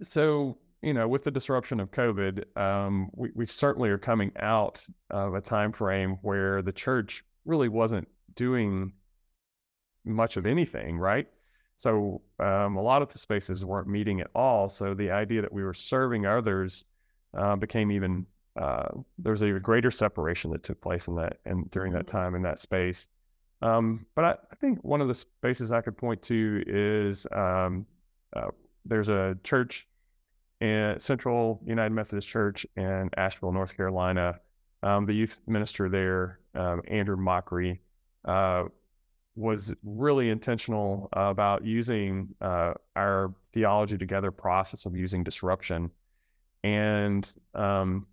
So, 0.00 0.56
you 0.80 0.94
know, 0.94 1.06
with 1.06 1.22
the 1.22 1.30
disruption 1.30 1.80
of 1.80 1.90
COVID, 1.90 2.56
um, 2.56 3.10
we, 3.12 3.28
we 3.34 3.44
certainly 3.44 3.90
are 3.90 3.98
coming 3.98 4.32
out 4.40 4.82
of 5.10 5.34
a 5.34 5.42
time 5.42 5.70
frame 5.70 6.16
where 6.22 6.62
the 6.62 6.72
church 6.72 7.24
really 7.44 7.68
wasn't 7.68 8.08
doing 8.34 8.94
much 10.06 10.38
of 10.38 10.46
anything, 10.46 10.96
right? 10.96 11.26
So 11.76 12.22
um, 12.38 12.76
a 12.76 12.82
lot 12.82 13.02
of 13.02 13.12
the 13.12 13.18
spaces 13.18 13.66
weren't 13.66 13.86
meeting 13.86 14.22
at 14.22 14.30
all. 14.34 14.70
So 14.70 14.94
the 14.94 15.10
idea 15.10 15.42
that 15.42 15.52
we 15.52 15.62
were 15.62 15.74
serving 15.74 16.24
others 16.24 16.86
uh, 17.36 17.56
became 17.56 17.92
even 17.92 18.24
uh, 18.58 18.88
there 19.18 19.32
was 19.32 19.42
a 19.42 19.60
greater 19.60 19.90
separation 19.90 20.52
that 20.52 20.62
took 20.62 20.80
place 20.80 21.06
in 21.06 21.16
that 21.16 21.36
and 21.44 21.68
during 21.70 21.92
that 21.92 22.06
mm-hmm. 22.06 22.16
time 22.16 22.34
in 22.34 22.40
that 22.42 22.58
space. 22.58 23.08
Um, 23.64 24.04
but 24.14 24.24
I, 24.26 24.30
I, 24.52 24.54
think 24.56 24.84
one 24.84 25.00
of 25.00 25.08
the 25.08 25.14
spaces 25.14 25.72
I 25.72 25.80
could 25.80 25.96
point 25.96 26.20
to 26.24 26.62
is 26.66 27.26
um, 27.32 27.86
uh, 28.36 28.48
there's 28.84 29.08
a 29.08 29.38
church 29.42 29.88
in 30.60 30.98
Central 30.98 31.62
United 31.64 31.94
Methodist 31.94 32.28
Church 32.28 32.66
in 32.76 33.08
Asheville, 33.16 33.52
North 33.52 33.74
Carolina. 33.74 34.38
Um, 34.82 35.06
the 35.06 35.14
youth 35.14 35.38
minister 35.46 35.88
there, 35.88 36.40
um, 36.54 36.82
Andrew 36.88 37.16
Mockery, 37.16 37.80
uh, 38.26 38.64
was 39.34 39.74
really 39.82 40.28
intentional 40.28 41.08
about 41.14 41.64
using 41.64 42.34
uh, 42.42 42.74
our 42.96 43.32
theology 43.54 43.96
together 43.96 44.30
process 44.30 44.84
of 44.84 44.94
using 44.94 45.24
disruption. 45.24 45.90
And 46.64 47.32
um, 47.54 48.06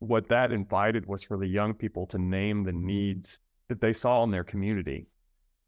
what 0.00 0.28
that 0.28 0.50
invited 0.50 1.06
was 1.06 1.22
for 1.22 1.36
the 1.36 1.46
young 1.46 1.72
people 1.72 2.04
to 2.08 2.18
name 2.18 2.64
the 2.64 2.72
needs 2.72 3.38
that 3.70 3.80
they 3.80 3.92
saw 3.92 4.22
in 4.22 4.30
their 4.30 4.44
community. 4.44 5.06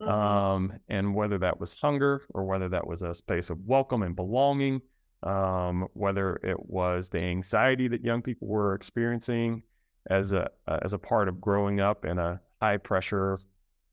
Mm-hmm. 0.01 0.11
Um, 0.11 0.73
and 0.89 1.15
whether 1.15 1.39
that 1.39 1.59
was 1.59 1.73
hunger 1.81 2.23
or 2.35 2.45
whether 2.45 2.69
that 2.69 2.87
was 2.87 3.03
a 3.03 3.15
space 3.15 3.49
of 3.51 3.59
welcome 3.65 4.03
and 4.03 4.15
belonging, 4.15 4.83
um, 5.23 5.89
whether 5.95 6.37
it 6.43 6.59
was 6.69 7.09
the 7.09 7.21
anxiety 7.21 7.89
that 7.89 8.05
young 8.05 8.21
people 8.21 8.49
were 8.49 8.75
experiencing 8.75 9.63
as 10.11 10.33
a 10.33 10.51
uh, 10.67 10.81
as 10.83 10.93
a 10.93 10.99
part 10.99 11.29
of 11.29 11.41
growing 11.41 11.81
up 11.81 12.05
in 12.05 12.19
a 12.19 12.41
high 12.61 12.77
pressure 12.77 13.39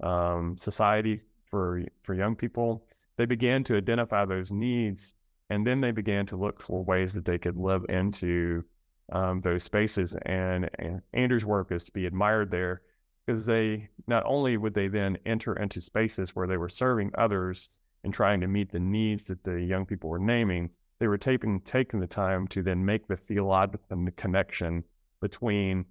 um, 0.01 0.57
society 0.57 1.21
for 1.45 1.83
for 2.01 2.15
young 2.15 2.35
people, 2.35 2.85
they 3.17 3.25
began 3.25 3.63
to 3.65 3.77
identify 3.77 4.25
those 4.25 4.51
needs, 4.51 5.13
and 5.51 5.65
then 5.65 5.79
they 5.79 5.91
began 5.91 6.25
to 6.25 6.35
look 6.35 6.61
for 6.61 6.83
ways 6.83 7.13
that 7.13 7.25
they 7.25 7.37
could 7.37 7.57
live 7.57 7.85
into 7.89 8.63
um, 9.11 9.41
those 9.41 9.63
spaces. 9.63 10.15
And, 10.25 10.69
and 10.79 11.01
Andrew's 11.13 11.45
work 11.45 11.71
is 11.71 11.83
to 11.85 11.91
be 11.91 12.05
admired 12.05 12.51
there 12.51 12.81
because 13.29 13.45
they 13.45 13.87
not 14.07 14.23
only 14.25 14.57
would 14.57 14.73
they 14.73 14.87
then 14.87 15.15
enter 15.27 15.53
into 15.53 15.79
spaces 15.79 16.35
where 16.35 16.47
they 16.47 16.57
were 16.57 16.67
serving 16.67 17.11
others 17.15 17.69
and 18.03 18.11
trying 18.11 18.41
to 18.41 18.47
meet 18.47 18.71
the 18.71 18.79
needs 18.79 19.25
that 19.25 19.43
the 19.43 19.61
young 19.61 19.85
people 19.85 20.09
were 20.09 20.17
naming, 20.17 20.67
they 20.97 21.05
were 21.05 21.15
taking 21.15 21.61
taking 21.61 21.99
the 21.99 22.07
time 22.07 22.47
to 22.47 22.63
then 22.63 22.83
make 22.83 23.07
the 23.07 23.15
theological 23.15 24.07
connection 24.17 24.83
between 25.21 25.85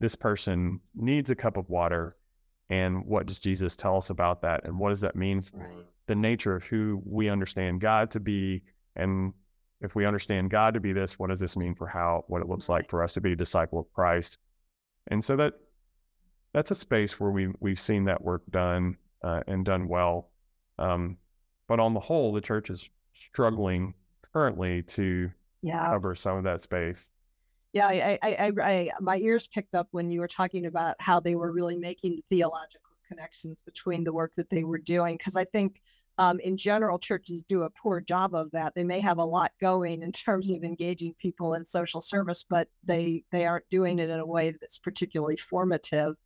this 0.00 0.14
person 0.14 0.78
needs 0.94 1.30
a 1.30 1.34
cup 1.34 1.56
of 1.56 1.66
water 1.70 2.14
and 2.68 3.02
what 3.06 3.24
does 3.24 3.38
Jesus 3.38 3.74
tell 3.74 3.96
us 3.96 4.10
about 4.10 4.42
that 4.42 4.62
and 4.64 4.78
what 4.78 4.90
does 4.90 5.00
that 5.00 5.16
mean 5.16 5.40
for 5.40 5.60
right. 5.60 5.86
the 6.08 6.14
nature 6.14 6.54
of 6.54 6.64
who 6.64 7.00
we 7.06 7.30
understand 7.30 7.80
God 7.80 8.10
to 8.10 8.20
be 8.20 8.62
and 8.96 9.32
if 9.80 9.94
we 9.94 10.04
understand 10.04 10.50
God 10.50 10.74
to 10.74 10.80
be 10.80 10.92
this, 10.92 11.18
what 11.18 11.30
does 11.30 11.40
this 11.40 11.56
mean 11.56 11.74
for 11.74 11.86
how 11.86 12.24
what 12.28 12.42
it 12.42 12.48
looks 12.50 12.68
like 12.68 12.90
for 12.90 13.02
us 13.02 13.14
to 13.14 13.22
be 13.22 13.32
a 13.32 13.36
disciple 13.36 13.78
of 13.78 13.90
Christ? 13.94 14.36
And 15.06 15.24
so 15.24 15.36
that 15.36 15.54
that's 16.52 16.70
a 16.70 16.74
space 16.74 17.18
where 17.18 17.30
we 17.30 17.48
we've 17.60 17.80
seen 17.80 18.04
that 18.04 18.22
work 18.22 18.42
done 18.50 18.96
uh, 19.22 19.42
and 19.46 19.64
done 19.64 19.88
well. 19.88 20.30
Um, 20.78 21.16
but 21.68 21.80
on 21.80 21.94
the 21.94 22.00
whole, 22.00 22.32
the 22.32 22.40
church 22.40 22.70
is 22.70 22.88
struggling 23.14 23.94
currently 24.32 24.82
to 24.82 25.30
yeah. 25.62 25.86
cover 25.88 26.14
some 26.14 26.36
of 26.36 26.44
that 26.44 26.60
space. 26.60 27.10
Yeah, 27.72 27.86
I, 27.86 28.18
I, 28.22 28.28
I, 28.28 28.52
I, 28.60 28.90
my 29.00 29.16
ears 29.16 29.48
picked 29.48 29.74
up 29.74 29.88
when 29.92 30.10
you 30.10 30.20
were 30.20 30.28
talking 30.28 30.66
about 30.66 30.96
how 30.98 31.20
they 31.20 31.34
were 31.34 31.52
really 31.52 31.76
making 31.76 32.20
theological 32.28 32.92
connections 33.08 33.62
between 33.64 34.04
the 34.04 34.12
work 34.12 34.34
that 34.34 34.50
they 34.50 34.64
were 34.64 34.78
doing. 34.78 35.16
Because 35.16 35.36
I 35.36 35.44
think 35.44 35.80
um, 36.18 36.38
in 36.40 36.58
general, 36.58 36.98
churches 36.98 37.42
do 37.44 37.62
a 37.62 37.70
poor 37.70 38.00
job 38.00 38.34
of 38.34 38.50
that. 38.50 38.74
They 38.74 38.84
may 38.84 39.00
have 39.00 39.18
a 39.18 39.24
lot 39.24 39.52
going 39.60 40.02
in 40.02 40.12
terms 40.12 40.50
of 40.50 40.62
engaging 40.62 41.14
people 41.14 41.54
in 41.54 41.64
social 41.64 42.02
service, 42.02 42.44
but 42.48 42.68
they 42.84 43.24
they 43.30 43.46
aren't 43.46 43.68
doing 43.70 43.98
it 43.98 44.10
in 44.10 44.20
a 44.20 44.26
way 44.26 44.50
that's 44.50 44.78
particularly 44.78 45.36
formative. 45.36 46.16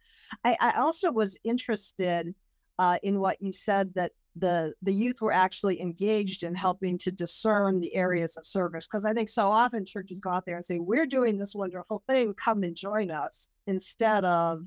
I, 0.45 0.57
I 0.61 0.73
also 0.79 1.11
was 1.11 1.37
interested 1.45 2.35
uh, 2.79 2.99
in 3.03 3.21
what 3.21 3.41
you 3.41 3.53
said 3.53 3.95
that 3.95 4.13
the 4.39 4.75
the 4.83 4.93
youth 4.93 5.21
were 5.21 5.33
actually 5.33 5.81
engaged 5.81 6.43
in 6.43 6.55
helping 6.55 6.99
to 6.99 7.11
discern 7.11 7.81
the 7.81 7.95
areas 7.95 8.37
of 8.37 8.47
service 8.47 8.87
because 8.87 9.05
I 9.05 9.15
think 9.15 9.31
so 9.31 9.49
often 9.49 9.87
churches 9.87 10.21
go 10.21 10.31
out 10.31 10.45
there 10.45 10.57
and 10.57 10.65
say 10.65 10.79
we're 10.79 11.07
doing 11.07 11.39
this 11.39 11.55
wonderful 11.55 12.03
thing, 12.07 12.35
come 12.35 12.63
and 12.63 12.77
join 12.77 13.11
us, 13.11 13.49
instead 13.67 14.25
of 14.25 14.63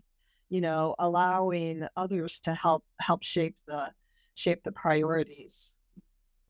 you 0.49 0.61
know 0.61 0.95
allowing 0.97 1.87
others 1.95 2.39
to 2.41 2.53
help 2.53 2.83
help 2.99 3.23
shape 3.23 3.55
the 3.67 3.91
shape 4.33 4.63
the 4.63 4.71
priorities. 4.71 5.73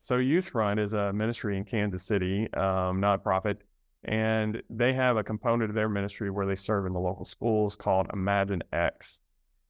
So, 0.02 0.16
Youth 0.16 0.52
Front 0.52 0.80
is 0.80 0.94
a 0.94 1.12
ministry 1.12 1.58
in 1.58 1.66
Kansas 1.66 2.04
City, 2.04 2.48
um, 2.54 3.02
nonprofit, 3.02 3.58
and 4.06 4.62
they 4.70 4.94
have 4.94 5.18
a 5.18 5.24
component 5.24 5.70
of 5.70 5.76
their 5.76 5.90
ministry 5.90 6.30
where 6.30 6.46
they 6.46 6.56
serve 6.56 6.86
in 6.86 6.94
the 6.94 7.00
local 7.00 7.26
schools 7.26 7.76
called 7.76 8.08
Imagine 8.14 8.64
X. 8.72 9.20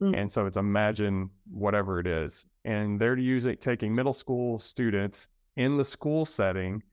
Mm. 0.01 0.17
And 0.17 0.31
so 0.31 0.45
it's 0.45 0.57
Imagine 0.57 1.29
whatever 1.51 1.99
it 1.99 2.07
is. 2.07 2.45
And 2.65 2.99
they're 2.99 3.17
using 3.17 3.57
taking 3.57 3.93
middle 3.93 4.13
school 4.13 4.59
students 4.59 5.29
in 5.57 5.77
the 5.77 5.83
school 5.83 6.25
setting 6.25 6.83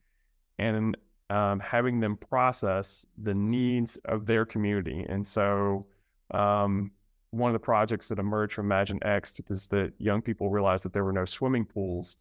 and 0.57 0.97
um, 1.29 1.59
having 1.59 1.99
them 1.99 2.17
process 2.17 3.05
the 3.21 3.35
needs 3.35 3.97
of 4.05 4.25
their 4.25 4.45
community. 4.45 5.05
And 5.07 5.25
so 5.25 5.85
um, 6.31 6.91
one 7.31 7.49
of 7.49 7.53
the 7.53 7.59
projects 7.59 8.07
that 8.09 8.19
emerged 8.19 8.53
from 8.53 8.65
Imagine 8.65 8.99
X 9.03 9.39
is 9.49 9.67
that 9.67 9.93
young 9.99 10.21
people 10.21 10.49
realized 10.49 10.83
that 10.85 10.93
there 10.93 11.03
were 11.03 11.13
no 11.13 11.25
swimming 11.25 11.65
pools 11.65 12.17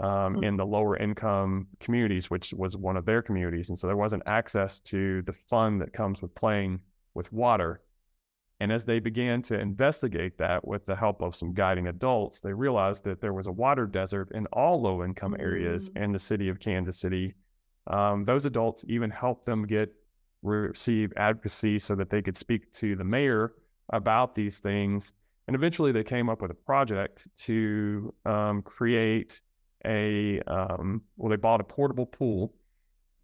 um, 0.00 0.34
mm-hmm. 0.34 0.44
in 0.44 0.56
the 0.56 0.66
lower 0.66 0.96
income 0.96 1.66
communities, 1.78 2.30
which 2.30 2.52
was 2.54 2.76
one 2.76 2.96
of 2.96 3.04
their 3.04 3.22
communities. 3.22 3.68
And 3.68 3.78
so 3.78 3.86
there 3.86 3.96
wasn't 3.96 4.22
access 4.26 4.80
to 4.80 5.22
the 5.22 5.32
fun 5.32 5.78
that 5.78 5.92
comes 5.92 6.22
with 6.22 6.34
playing 6.34 6.80
with 7.14 7.32
water. 7.32 7.82
And 8.60 8.72
as 8.72 8.84
they 8.84 8.98
began 8.98 9.40
to 9.42 9.58
investigate 9.58 10.36
that 10.38 10.66
with 10.66 10.84
the 10.84 10.96
help 10.96 11.22
of 11.22 11.34
some 11.34 11.54
guiding 11.54 11.88
adults, 11.88 12.40
they 12.40 12.52
realized 12.52 13.04
that 13.04 13.20
there 13.20 13.32
was 13.32 13.46
a 13.46 13.52
water 13.52 13.86
desert 13.86 14.30
in 14.32 14.46
all 14.52 14.80
low 14.80 15.04
income 15.04 15.36
areas 15.38 15.90
mm-hmm. 15.90 16.04
in 16.04 16.12
the 16.12 16.18
city 16.18 16.48
of 16.48 16.58
Kansas 16.58 16.98
City. 16.98 17.34
Um, 17.86 18.24
those 18.24 18.46
adults 18.46 18.84
even 18.88 19.10
helped 19.10 19.46
them 19.46 19.66
get 19.66 19.92
receive 20.42 21.12
advocacy 21.16 21.78
so 21.78 21.94
that 21.94 22.08
they 22.08 22.22
could 22.22 22.36
speak 22.36 22.72
to 22.72 22.96
the 22.96 23.04
mayor 23.04 23.52
about 23.92 24.34
these 24.34 24.60
things. 24.60 25.12
And 25.46 25.54
eventually 25.54 25.92
they 25.92 26.04
came 26.04 26.30
up 26.30 26.40
with 26.40 26.50
a 26.50 26.54
project 26.54 27.28
to 27.38 28.14
um, 28.24 28.62
create 28.62 29.40
a, 29.86 30.40
um, 30.46 31.02
well, 31.16 31.30
they 31.30 31.36
bought 31.36 31.60
a 31.60 31.64
portable 31.64 32.06
pool 32.06 32.54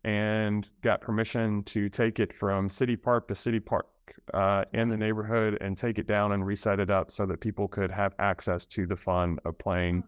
and 0.05 0.71
got 0.83 1.01
permission 1.01 1.63
to 1.65 1.89
take 1.89 2.21
it 2.21 2.33
from 2.33 2.69
city 2.69 2.97
park 2.97 3.29
to 3.29 3.35
city 3.35 3.61
park 3.61 3.87
uh, 4.35 4.65
in 4.73 4.89
the 4.89 4.97
neighborhood 4.97 5.59
and 5.61 5.77
take 5.77 5.99
it 5.99 6.07
down 6.07 6.33
and 6.33 6.47
reset 6.47 6.79
it 6.79 6.91
up 6.91 7.11
so 7.11 7.27
that 7.27 7.41
people 7.41 7.67
could 7.67 7.91
have 7.91 8.15
access 8.19 8.65
to 8.67 8.87
the 8.87 8.97
fun 8.97 9.39
of 9.45 9.59
playing 9.59 10.05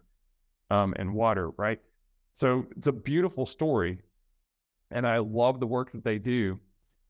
um, 0.69 0.93
in 0.97 1.13
water, 1.13 1.49
right? 1.57 1.79
So 2.33 2.65
it's 2.77 2.87
a 2.87 2.93
beautiful 2.93 3.45
story. 3.45 3.99
And 4.91 5.05
I 5.05 5.17
love 5.17 5.59
the 5.59 5.67
work 5.67 5.91
that 5.91 6.03
they 6.03 6.17
do. 6.17 6.59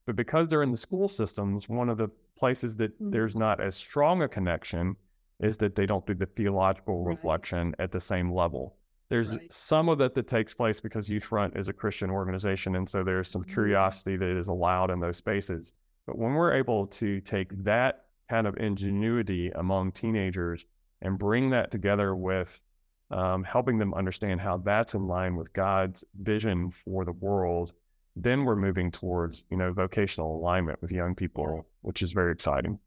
But 0.06 0.16
because 0.16 0.48
they're 0.48 0.62
in 0.62 0.70
the 0.70 0.76
school 0.76 1.08
systems, 1.08 1.68
one 1.68 1.88
of 1.88 1.98
the 1.98 2.08
places 2.36 2.76
that 2.78 2.92
mm-hmm. 2.94 3.10
there's 3.10 3.36
not 3.36 3.60
as 3.60 3.76
strong 3.76 4.22
a 4.22 4.28
connection 4.28 4.96
is 5.40 5.56
that 5.58 5.74
they 5.74 5.86
don't 5.86 6.06
do 6.06 6.14
the 6.14 6.26
theological 6.26 7.04
right. 7.04 7.14
reflection 7.14 7.74
at 7.78 7.92
the 7.92 8.00
same 8.00 8.32
level. 8.32 8.76
There's 9.10 9.32
right. 9.32 9.52
some 9.52 9.88
of 9.88 9.98
that 9.98 10.14
that 10.14 10.26
takes 10.26 10.54
place 10.54 10.80
because 10.80 11.10
Youth 11.10 11.24
Front 11.24 11.56
is 11.56 11.68
a 11.68 11.72
Christian 11.72 12.10
organization. 12.10 12.76
And 12.76 12.88
so 12.88 13.04
there's 13.04 13.28
some 13.28 13.42
mm-hmm. 13.42 13.52
curiosity 13.52 14.16
that 14.16 14.38
is 14.38 14.48
allowed 14.48 14.90
in 14.90 15.00
those 15.00 15.18
spaces. 15.18 15.74
But 16.06 16.16
when 16.16 16.32
we're 16.32 16.54
able 16.54 16.86
to 16.86 17.20
take 17.20 17.48
that 17.64 18.06
kind 18.30 18.46
of 18.46 18.56
ingenuity 18.56 19.50
among 19.50 19.92
teenagers 19.92 20.64
and 21.02 21.18
bring 21.18 21.50
that 21.50 21.70
together 21.70 22.14
with 22.14 22.62
um, 23.10 23.42
helping 23.42 23.76
them 23.76 23.92
understand 23.92 24.40
how 24.40 24.56
that's 24.58 24.94
in 24.94 25.06
line 25.06 25.36
with 25.36 25.52
God's 25.52 26.04
vision 26.14 26.70
for 26.70 27.04
the 27.04 27.12
world 27.12 27.74
then 28.16 28.44
we're 28.44 28.56
moving 28.56 28.90
towards 28.90 29.44
you 29.50 29.56
know 29.56 29.72
vocational 29.72 30.36
alignment 30.36 30.80
with 30.82 30.92
young 30.92 31.14
people 31.14 31.66
which 31.82 32.02
is 32.02 32.12
very 32.12 32.32
exciting 32.32 32.78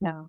yeah 0.00 0.24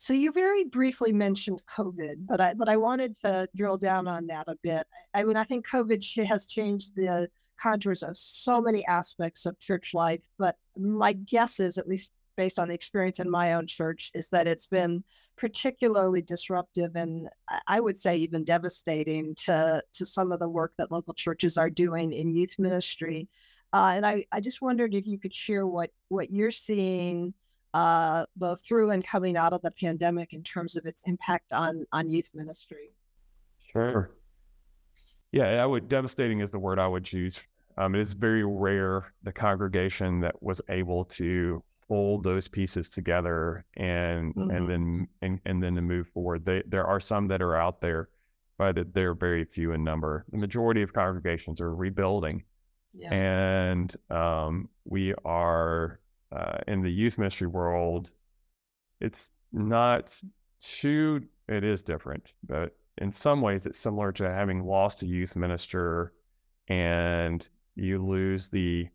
so 0.00 0.14
you 0.14 0.32
very 0.32 0.64
briefly 0.64 1.12
mentioned 1.12 1.62
covid 1.66 2.16
but 2.26 2.40
i 2.40 2.54
but 2.54 2.68
i 2.68 2.76
wanted 2.76 3.14
to 3.14 3.46
drill 3.54 3.76
down 3.76 4.08
on 4.08 4.26
that 4.26 4.48
a 4.48 4.56
bit 4.62 4.86
i 5.14 5.22
mean 5.22 5.36
i 5.36 5.44
think 5.44 5.68
covid 5.68 6.02
has 6.26 6.46
changed 6.46 6.96
the 6.96 7.28
contours 7.60 8.02
of 8.02 8.16
so 8.16 8.60
many 8.60 8.84
aspects 8.86 9.44
of 9.44 9.58
church 9.60 9.92
life 9.92 10.20
but 10.38 10.56
my 10.78 11.12
guess 11.12 11.60
is 11.60 11.76
at 11.76 11.86
least 11.86 12.10
based 12.36 12.58
on 12.58 12.68
the 12.68 12.74
experience 12.74 13.20
in 13.20 13.30
my 13.30 13.52
own 13.52 13.66
church 13.66 14.10
is 14.14 14.30
that 14.30 14.46
it's 14.46 14.66
been 14.66 15.04
particularly 15.36 16.22
disruptive 16.22 16.96
and 16.96 17.28
I 17.66 17.80
would 17.80 17.98
say 17.98 18.16
even 18.16 18.44
devastating 18.44 19.34
to 19.46 19.82
to 19.92 20.06
some 20.06 20.32
of 20.32 20.38
the 20.38 20.48
work 20.48 20.72
that 20.78 20.90
local 20.90 21.12
churches 21.12 21.58
are 21.58 21.68
doing 21.68 22.14
in 22.14 22.34
youth 22.34 22.56
ministry. 22.58 23.28
Uh, 23.74 23.92
and 23.94 24.06
I, 24.06 24.24
I 24.32 24.40
just 24.40 24.62
wondered 24.62 24.94
if 24.94 25.06
you 25.06 25.18
could 25.18 25.34
share 25.34 25.66
what 25.66 25.90
what 26.08 26.30
you're 26.30 26.50
seeing 26.50 27.34
uh, 27.74 28.26
both 28.36 28.64
through 28.64 28.90
and 28.90 29.04
coming 29.04 29.36
out 29.36 29.52
of 29.52 29.62
the 29.62 29.70
pandemic 29.70 30.32
in 30.32 30.42
terms 30.42 30.76
of 30.76 30.86
its 30.86 31.02
impact 31.06 31.52
on 31.52 31.86
on 31.92 32.10
youth 32.10 32.30
ministry. 32.34 32.92
Sure. 33.72 34.10
Yeah, 35.32 35.62
I 35.62 35.66
would 35.66 35.88
devastating 35.88 36.40
is 36.40 36.50
the 36.50 36.58
word 36.58 36.78
I 36.78 36.88
would 36.88 37.04
choose. 37.04 37.40
Um, 37.78 37.94
it 37.94 38.00
is 38.00 38.12
very 38.12 38.44
rare 38.44 39.12
the 39.22 39.32
congregation 39.32 40.20
that 40.20 40.42
was 40.42 40.60
able 40.68 41.04
to 41.06 41.62
pull 41.86 42.20
those 42.20 42.48
pieces 42.48 42.90
together 42.90 43.64
and 43.76 44.34
mm-hmm. 44.34 44.50
and 44.50 44.68
then 44.68 45.08
and, 45.22 45.40
and 45.46 45.62
then 45.62 45.74
to 45.76 45.82
move 45.82 46.08
forward. 46.08 46.44
They, 46.44 46.62
there 46.66 46.86
are 46.86 47.00
some 47.00 47.28
that 47.28 47.40
are 47.40 47.56
out 47.56 47.80
there, 47.80 48.08
but 48.58 48.92
they're 48.92 49.14
very 49.14 49.44
few 49.44 49.72
in 49.72 49.84
number. 49.84 50.24
The 50.30 50.38
majority 50.38 50.82
of 50.82 50.92
congregations 50.92 51.60
are 51.60 51.74
rebuilding 51.74 52.44
Yeah. 52.92 53.12
And 53.14 53.94
um, 54.10 54.68
we 54.84 55.14
are 55.24 56.00
uh, 56.32 56.58
in 56.66 56.82
the 56.82 56.90
youth 56.90 57.18
ministry 57.18 57.46
world. 57.46 58.12
It's 59.00 59.32
not 59.52 60.18
too, 60.60 61.22
it 61.48 61.64
is 61.64 61.82
different, 61.82 62.32
but 62.46 62.76
in 62.98 63.10
some 63.10 63.40
ways 63.40 63.66
it's 63.66 63.78
similar 63.78 64.12
to 64.12 64.30
having 64.30 64.64
lost 64.64 65.02
a 65.02 65.06
youth 65.06 65.36
minister 65.36 66.12
and 66.68 67.48
you 67.74 68.04
lose 68.04 68.48
the 68.48 68.88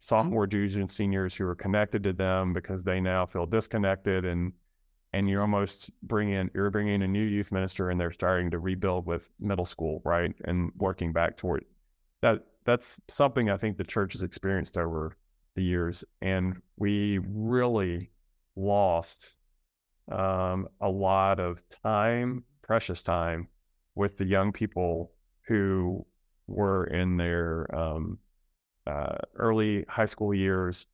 sophomore, 0.00 0.46
juniors, 0.46 0.74
and 0.76 0.90
seniors 0.90 1.34
who 1.34 1.46
are 1.46 1.54
connected 1.54 2.02
to 2.02 2.12
them 2.12 2.52
because 2.52 2.82
they 2.82 3.00
now 3.00 3.24
feel 3.24 3.46
disconnected 3.46 4.24
and 4.24 4.52
and 5.12 5.30
you 5.30 5.40
almost 5.40 5.90
bring 6.02 6.30
in 6.30 6.50
you're 6.54 6.70
bringing 6.70 6.94
in 6.94 7.02
a 7.02 7.08
new 7.08 7.22
youth 7.22 7.52
minister 7.52 7.90
and 7.90 8.00
they're 8.00 8.10
starting 8.10 8.50
to 8.50 8.58
rebuild 8.58 9.06
with 9.06 9.30
middle 9.38 9.64
school 9.64 10.02
right 10.04 10.34
and 10.44 10.72
working 10.76 11.12
back 11.12 11.36
toward 11.36 11.64
that 12.20 12.40
that's 12.64 13.00
something 13.08 13.48
i 13.48 13.56
think 13.56 13.76
the 13.76 13.84
church 13.84 14.12
has 14.12 14.22
experienced 14.22 14.76
over 14.76 15.16
the 15.54 15.62
years 15.62 16.04
and 16.20 16.60
we 16.76 17.18
really 17.26 18.10
lost 18.56 19.36
um, 20.10 20.68
a 20.80 20.88
lot 20.88 21.40
of 21.40 21.62
time 21.68 22.44
precious 22.62 23.02
time 23.02 23.48
with 23.94 24.16
the 24.16 24.24
young 24.24 24.52
people 24.52 25.12
who 25.46 26.04
were 26.46 26.84
in 26.86 27.16
their 27.16 27.72
um, 27.74 28.18
uh, 28.86 29.16
early 29.36 29.84
high 29.88 30.04
school 30.04 30.34
years 30.34 30.86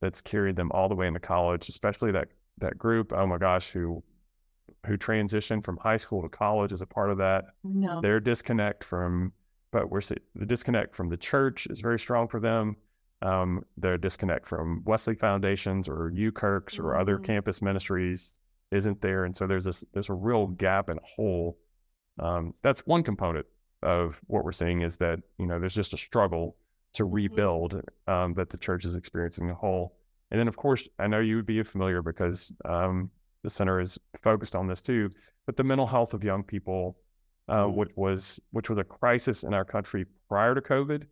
that's 0.00 0.20
carried 0.20 0.56
them 0.56 0.70
all 0.72 0.88
the 0.88 0.94
way 0.94 1.06
into 1.06 1.20
college, 1.20 1.68
especially 1.68 2.12
that 2.12 2.28
that 2.58 2.76
group. 2.78 3.12
Oh 3.12 3.26
my 3.26 3.38
gosh, 3.38 3.68
who 3.68 4.02
who 4.86 4.96
transitioned 4.96 5.64
from 5.64 5.76
high 5.78 5.96
school 5.96 6.22
to 6.22 6.28
college 6.28 6.72
as 6.72 6.82
a 6.82 6.86
part 6.86 7.10
of 7.10 7.18
that. 7.18 7.46
No. 7.64 8.00
Their 8.00 8.20
disconnect 8.20 8.84
from, 8.84 9.32
but 9.70 9.90
we're 9.90 10.00
the 10.00 10.46
disconnect 10.46 10.94
from 10.94 11.08
the 11.08 11.16
church 11.16 11.66
is 11.66 11.80
very 11.80 11.98
strong 11.98 12.28
for 12.28 12.40
them. 12.40 12.76
Um, 13.20 13.64
their 13.76 13.98
disconnect 13.98 14.46
from 14.46 14.82
Wesley 14.84 15.16
Foundations 15.16 15.88
or 15.88 16.12
UKirks 16.14 16.74
mm-hmm. 16.74 16.86
or 16.86 16.96
other 16.96 17.16
mm-hmm. 17.16 17.24
campus 17.24 17.60
ministries 17.60 18.32
isn't 18.70 19.00
there, 19.00 19.24
and 19.24 19.34
so 19.34 19.46
there's 19.46 19.64
this 19.64 19.84
there's 19.92 20.08
a 20.08 20.14
real 20.14 20.46
gap 20.46 20.88
and 20.88 21.00
hole. 21.02 21.58
Um, 22.20 22.54
that's 22.62 22.86
one 22.86 23.02
component 23.02 23.46
of 23.82 24.20
what 24.26 24.44
we're 24.44 24.52
seeing 24.52 24.82
is 24.82 24.96
that 24.98 25.20
you 25.38 25.46
know 25.46 25.58
there's 25.58 25.74
just 25.74 25.94
a 25.94 25.96
struggle 25.96 26.56
to 26.94 27.04
mm-hmm. 27.04 27.14
rebuild 27.14 27.80
um, 28.06 28.34
that 28.34 28.50
the 28.50 28.58
church 28.58 28.84
is 28.84 28.94
experiencing 28.94 29.50
a 29.50 29.54
whole. 29.54 29.96
And 30.30 30.38
then, 30.38 30.48
of 30.48 30.56
course, 30.56 30.86
I 30.98 31.06
know 31.06 31.20
you 31.20 31.36
would 31.36 31.46
be 31.46 31.62
familiar 31.62 32.02
because 32.02 32.52
um, 32.64 33.10
the 33.42 33.50
center 33.50 33.80
is 33.80 33.98
focused 34.22 34.54
on 34.54 34.66
this 34.66 34.82
too. 34.82 35.10
But 35.46 35.56
the 35.56 35.64
mental 35.64 35.86
health 35.86 36.14
of 36.14 36.22
young 36.22 36.42
people, 36.42 36.98
uh, 37.48 37.64
mm-hmm. 37.64 37.76
which 37.76 37.90
was 37.96 38.40
which 38.50 38.68
was 38.68 38.78
a 38.78 38.84
crisis 38.84 39.44
in 39.44 39.54
our 39.54 39.64
country 39.64 40.06
prior 40.28 40.54
to 40.54 40.60
COVID, 40.60 41.06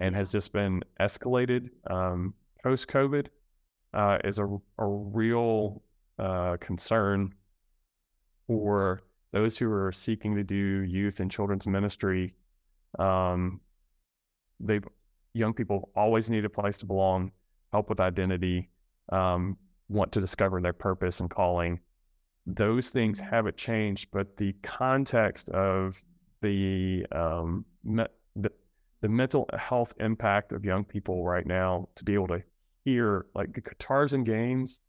and 0.00 0.14
has 0.14 0.30
just 0.32 0.52
been 0.52 0.82
escalated 1.00 1.70
um, 1.90 2.34
post 2.62 2.88
COVID, 2.88 3.28
uh, 3.92 4.18
is 4.24 4.38
a, 4.38 4.44
a 4.44 4.86
real 4.86 5.82
uh, 6.18 6.56
concern 6.60 7.32
for 8.46 9.02
those 9.32 9.56
who 9.56 9.70
are 9.70 9.92
seeking 9.92 10.34
to 10.34 10.44
do 10.44 10.82
youth 10.82 11.20
and 11.20 11.30
children's 11.30 11.66
ministry. 11.66 12.34
Um, 12.98 13.60
they 14.60 14.80
young 15.34 15.52
people 15.52 15.90
always 15.96 16.30
need 16.30 16.44
a 16.44 16.48
place 16.48 16.78
to 16.78 16.86
belong, 16.86 17.32
help 17.72 17.88
with 17.88 18.00
identity, 18.00 18.70
um, 19.10 19.56
want 19.88 20.12
to 20.12 20.20
discover 20.20 20.60
their 20.60 20.72
purpose 20.72 21.20
and 21.20 21.28
calling. 21.28 21.80
Those 22.46 22.90
things 22.90 23.20
mm-hmm. 23.20 23.30
haven't 23.30 23.56
changed, 23.56 24.08
but 24.12 24.36
the 24.36 24.54
context 24.62 25.48
of 25.50 26.02
the 26.40 27.06
um, 27.10 27.64
the, 28.36 28.52
the 29.04 29.08
mental 29.10 29.46
health 29.58 29.92
impact 30.00 30.50
of 30.50 30.64
young 30.64 30.82
people 30.82 31.26
right 31.26 31.44
now 31.44 31.86
to 31.94 32.04
be 32.04 32.14
able 32.14 32.26
to 32.26 32.42
hear 32.86 33.26
like 33.34 33.52
the 33.52 33.60
guitars 33.60 34.14
and 34.14 34.24
games 34.24 34.80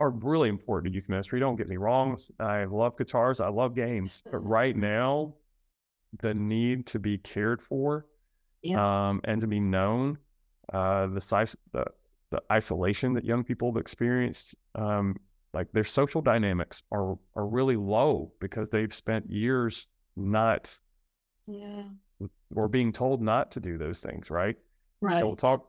are 0.00 0.08
really 0.08 0.48
important 0.48 0.90
to 0.90 0.94
youth 0.94 1.10
ministry. 1.10 1.38
Don't 1.38 1.56
get 1.56 1.68
me 1.68 1.76
wrong. 1.76 2.18
I 2.38 2.64
love 2.64 2.96
guitars. 2.96 3.38
I 3.42 3.48
love 3.48 3.74
games. 3.74 4.22
But 4.24 4.38
right 4.48 4.74
now, 4.74 5.34
the 6.22 6.32
need 6.32 6.86
to 6.86 6.98
be 6.98 7.18
cared 7.18 7.60
for 7.60 8.06
yeah. 8.62 9.10
um, 9.10 9.20
and 9.24 9.38
to 9.42 9.46
be 9.46 9.60
known. 9.60 10.16
Uh, 10.72 11.06
the 11.08 11.20
size, 11.20 11.54
the 11.74 11.84
the 12.30 12.42
isolation 12.50 13.12
that 13.12 13.26
young 13.26 13.44
people 13.44 13.70
have 13.70 13.78
experienced, 13.78 14.54
um, 14.74 15.16
like 15.52 15.70
their 15.72 15.84
social 15.84 16.22
dynamics 16.22 16.82
are 16.92 17.18
are 17.36 17.46
really 17.46 17.76
low 17.76 18.32
because 18.40 18.70
they've 18.70 18.94
spent 18.94 19.30
years 19.30 19.86
not, 20.16 20.78
yeah, 21.50 22.28
or 22.54 22.68
being 22.68 22.92
told 22.92 23.22
not 23.22 23.50
to 23.52 23.60
do 23.60 23.78
those 23.78 24.02
things, 24.02 24.30
right? 24.30 24.56
Right. 25.00 25.20
So 25.20 25.26
we'll 25.26 25.36
talk, 25.36 25.66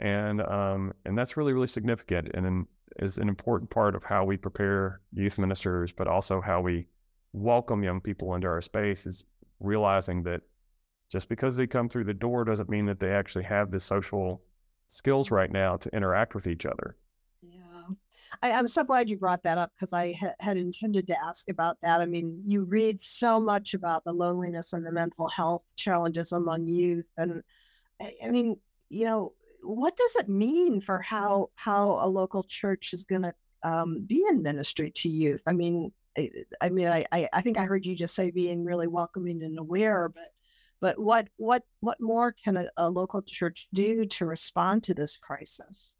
and 0.00 0.40
um, 0.42 0.92
and 1.04 1.16
that's 1.16 1.36
really 1.36 1.52
really 1.52 1.66
significant 1.66 2.30
and 2.34 2.66
is 2.98 3.18
an 3.18 3.28
important 3.28 3.70
part 3.70 3.94
of 3.94 4.04
how 4.04 4.24
we 4.24 4.36
prepare 4.36 5.00
youth 5.12 5.38
ministers, 5.38 5.92
but 5.92 6.06
also 6.06 6.40
how 6.40 6.60
we 6.60 6.86
welcome 7.32 7.82
young 7.82 8.00
people 8.00 8.34
into 8.34 8.46
our 8.46 8.60
space 8.60 9.06
is 9.06 9.26
realizing 9.60 10.22
that 10.22 10.40
just 11.10 11.28
because 11.28 11.56
they 11.56 11.66
come 11.66 11.88
through 11.88 12.04
the 12.04 12.14
door 12.14 12.44
doesn't 12.44 12.68
mean 12.68 12.86
that 12.86 12.98
they 12.98 13.12
actually 13.12 13.44
have 13.44 13.70
the 13.70 13.80
social 13.80 14.42
skills 14.88 15.30
right 15.30 15.52
now 15.52 15.76
to 15.76 15.94
interact 15.94 16.34
with 16.34 16.46
each 16.46 16.66
other. 16.66 16.96
Yeah. 17.88 17.94
I, 18.42 18.50
am 18.50 18.66
so 18.66 18.84
glad 18.84 19.08
you 19.08 19.16
brought 19.16 19.42
that 19.44 19.58
up 19.58 19.72
because 19.74 19.92
I 19.92 20.12
ha- 20.12 20.34
had 20.40 20.56
intended 20.56 21.06
to 21.08 21.24
ask 21.24 21.48
about 21.48 21.78
that. 21.82 22.00
I 22.00 22.06
mean, 22.06 22.40
you 22.44 22.64
read 22.64 23.00
so 23.00 23.40
much 23.40 23.74
about 23.74 24.04
the 24.04 24.12
loneliness 24.12 24.72
and 24.72 24.84
the 24.84 24.92
mental 24.92 25.28
health 25.28 25.64
challenges 25.76 26.32
among 26.32 26.66
youth. 26.66 27.08
And 27.16 27.42
I, 28.00 28.14
I 28.24 28.30
mean, 28.30 28.56
you 28.88 29.04
know, 29.04 29.32
what 29.62 29.96
does 29.96 30.16
it 30.16 30.28
mean 30.28 30.80
for 30.80 31.00
how 31.00 31.50
how 31.56 31.98
a 32.00 32.08
local 32.08 32.44
church 32.44 32.92
is 32.92 33.04
going 33.04 33.22
to 33.22 33.34
um, 33.62 34.04
be 34.06 34.24
in 34.28 34.42
ministry 34.42 34.90
to 34.96 35.08
youth? 35.08 35.42
I 35.46 35.52
mean, 35.52 35.92
I, 36.16 36.30
I 36.60 36.68
mean, 36.70 36.88
I, 36.88 37.04
I 37.12 37.40
think 37.40 37.58
I 37.58 37.64
heard 37.64 37.84
you 37.84 37.94
just 37.94 38.14
say 38.14 38.30
being 38.30 38.64
really 38.64 38.86
welcoming 38.86 39.42
and 39.42 39.58
aware, 39.58 40.08
but 40.08 40.28
but 40.80 40.98
what 40.98 41.28
what 41.36 41.62
what 41.80 42.00
more 42.00 42.32
can 42.32 42.56
a, 42.56 42.68
a 42.76 42.88
local 42.90 43.22
church 43.22 43.68
do 43.72 44.04
to 44.06 44.26
respond 44.26 44.84
to 44.84 44.94
this 44.94 45.16
crisis? 45.16 45.95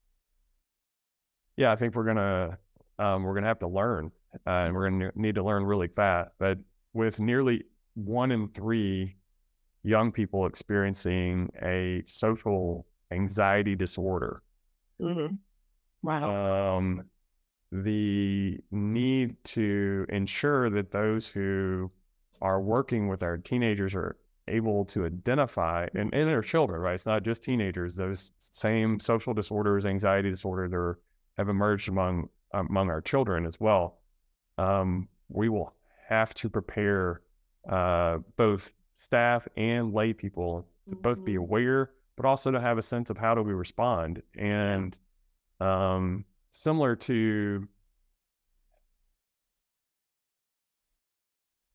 Yeah, 1.57 1.73
I 1.73 1.77
think 1.77 1.95
we're 1.95 2.05
gonna 2.05 2.59
um, 2.99 3.23
we're 3.23 3.35
gonna 3.35 3.47
have 3.47 3.59
to 3.61 3.69
learn, 3.69 4.11
uh, 4.47 4.51
and 4.51 4.75
we're 4.75 4.91
gonna 4.91 5.13
need 5.15 5.35
to 5.37 5.43
learn 5.43 5.65
really 5.65 5.89
fast. 5.89 6.31
But 6.39 6.59
with 6.93 7.21
nearly 7.21 7.65
one 7.95 8.31
in 8.31 8.49
three 8.49 9.17
young 9.83 10.13
people 10.13 10.47
experiencing 10.47 11.51
a 11.63 12.03
social 12.05 12.87
anxiety 13.11 13.75
disorder, 13.75 14.41
mm-hmm. 15.01 15.35
wow, 16.03 16.77
um, 16.77 17.05
the 17.73 18.59
need 18.71 19.37
to 19.45 20.07
ensure 20.09 20.71
that 20.71 20.91
those 20.91 21.27
who 21.27 21.91
are 22.43 22.61
working 22.61 23.09
with 23.09 23.23
our 23.23 23.39
teenagers 23.39 23.95
are 23.95 24.17
able 24.49 24.85
to 24.85 25.07
identify 25.07 25.87
and, 25.95 26.15
and 26.15 26.29
their 26.29 26.43
children, 26.43 26.81
right? 26.81 26.95
It's 26.95 27.07
not 27.07 27.23
just 27.23 27.43
teenagers. 27.43 27.97
Those 27.97 28.33
same 28.39 29.01
social 29.01 29.35
disorders, 29.35 29.87
anxiety 29.87 30.31
disorders, 30.31 30.73
are 30.73 30.99
have 31.39 31.49
emerged 31.49 31.89
among 31.89 32.29
among 32.53 32.89
our 32.89 33.01
children 33.01 33.45
as 33.45 33.61
well. 33.61 33.99
Um, 34.59 35.09
we 35.29 35.49
will 35.49 35.75
have 36.09 36.33
to 36.35 36.49
prepare 36.49 37.21
uh, 37.69 38.19
both 38.37 38.73
staff 38.95 39.47
and 39.57 39.93
lay 39.93 40.13
people 40.13 40.67
to 40.89 40.95
mm-hmm. 40.95 41.03
both 41.03 41.25
be 41.25 41.33
mm-hmm. 41.33 41.43
aware, 41.43 41.91
but 42.17 42.25
also 42.25 42.51
to 42.51 42.61
have 42.61 42.79
a 42.79 42.83
sense 42.83 43.11
of 43.11 43.19
how 43.19 43.35
do 43.35 43.43
we 43.43 43.53
respond. 43.53 44.23
And 44.39 44.97
um, 45.61 46.25
similar 46.51 46.97
to 46.97 47.69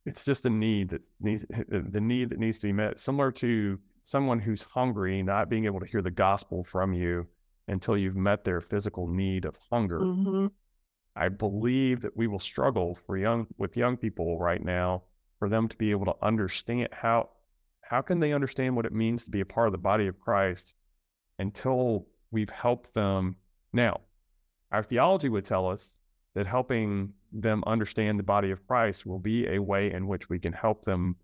it's 0.05 0.25
just 0.25 0.45
a 0.45 0.49
need 0.49 0.89
that 0.89 1.05
needs 1.19 1.45
the 1.67 2.01
need 2.01 2.29
that 2.29 2.39
needs 2.39 2.59
to 2.59 2.67
be 2.67 2.73
met 2.73 2.99
similar 2.99 3.31
to 3.31 3.77
someone 4.03 4.39
who's 4.39 4.63
hungry 4.63 5.21
not 5.21 5.49
being 5.49 5.65
able 5.65 5.79
to 5.79 5.85
hear 5.85 6.01
the 6.01 6.11
gospel 6.11 6.63
from 6.63 6.93
you 6.93 7.27
until 7.67 7.97
you've 7.97 8.15
met 8.15 8.43
their 8.43 8.61
physical 8.61 9.07
need 9.07 9.45
of 9.45 9.57
hunger 9.71 9.99
mm-hmm. 9.99 10.47
i 11.15 11.29
believe 11.29 12.01
that 12.01 12.15
we 12.15 12.27
will 12.27 12.39
struggle 12.39 12.95
for 12.95 13.17
young 13.17 13.47
with 13.57 13.77
young 13.77 13.97
people 13.97 14.39
right 14.39 14.63
now 14.63 15.03
for 15.39 15.49
them 15.49 15.67
to 15.67 15.77
be 15.77 15.91
able 15.91 16.05
to 16.05 16.15
understand 16.21 16.87
how 16.91 17.29
how 17.81 18.01
can 18.01 18.19
they 18.19 18.33
understand 18.33 18.75
what 18.75 18.85
it 18.85 18.93
means 18.93 19.25
to 19.25 19.31
be 19.31 19.41
a 19.41 19.45
part 19.45 19.67
of 19.67 19.71
the 19.71 19.77
body 19.77 20.07
of 20.07 20.19
christ 20.19 20.75
until 21.39 22.07
we've 22.31 22.49
helped 22.49 22.93
them 22.93 23.35
now 23.73 23.99
our 24.71 24.83
theology 24.83 25.29
would 25.29 25.45
tell 25.45 25.69
us 25.69 25.95
that 26.33 26.47
helping 26.47 27.13
them 27.31 27.63
understand 27.67 28.19
the 28.19 28.23
body 28.23 28.51
of 28.51 28.65
Christ 28.67 29.05
will 29.05 29.19
be 29.19 29.47
a 29.47 29.59
way 29.59 29.91
in 29.91 30.07
which 30.07 30.29
we 30.29 30.39
can 30.39 30.53
help 30.53 30.83
them 30.83 31.15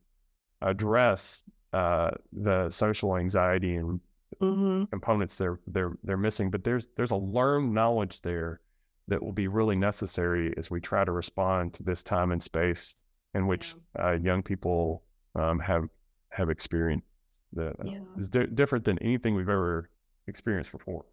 address 0.61 1.43
uh, 1.73 2.11
the 2.33 2.69
social 2.69 3.17
anxiety 3.17 3.75
and 3.75 3.99
mm-hmm. 4.41 4.85
components 4.85 5.37
they're 5.37 5.59
they're 5.67 5.97
they're 6.03 6.17
missing. 6.17 6.49
But 6.49 6.63
there's 6.63 6.87
there's 6.95 7.11
a 7.11 7.15
learned 7.15 7.73
knowledge 7.73 8.21
there 8.21 8.61
that 9.07 9.23
will 9.23 9.33
be 9.33 9.47
really 9.47 9.75
necessary 9.75 10.53
as 10.57 10.69
we 10.69 10.81
try 10.81 11.05
to 11.05 11.11
respond 11.11 11.73
to 11.73 11.83
this 11.83 12.03
time 12.03 12.31
and 12.31 12.43
space 12.43 12.95
in 13.33 13.47
which 13.47 13.75
yeah. 13.95 14.09
uh, 14.09 14.11
young 14.13 14.43
people 14.43 15.03
um, 15.35 15.59
have 15.59 15.85
have 16.29 16.49
experienced. 16.49 17.05
that 17.53 17.75
yeah. 17.85 17.99
is 18.17 18.29
di- 18.29 18.47
different 18.47 18.85
than 18.85 18.97
anything 18.99 19.35
we've 19.35 19.49
ever 19.49 19.89
experienced 20.27 20.71
before. 20.71 21.05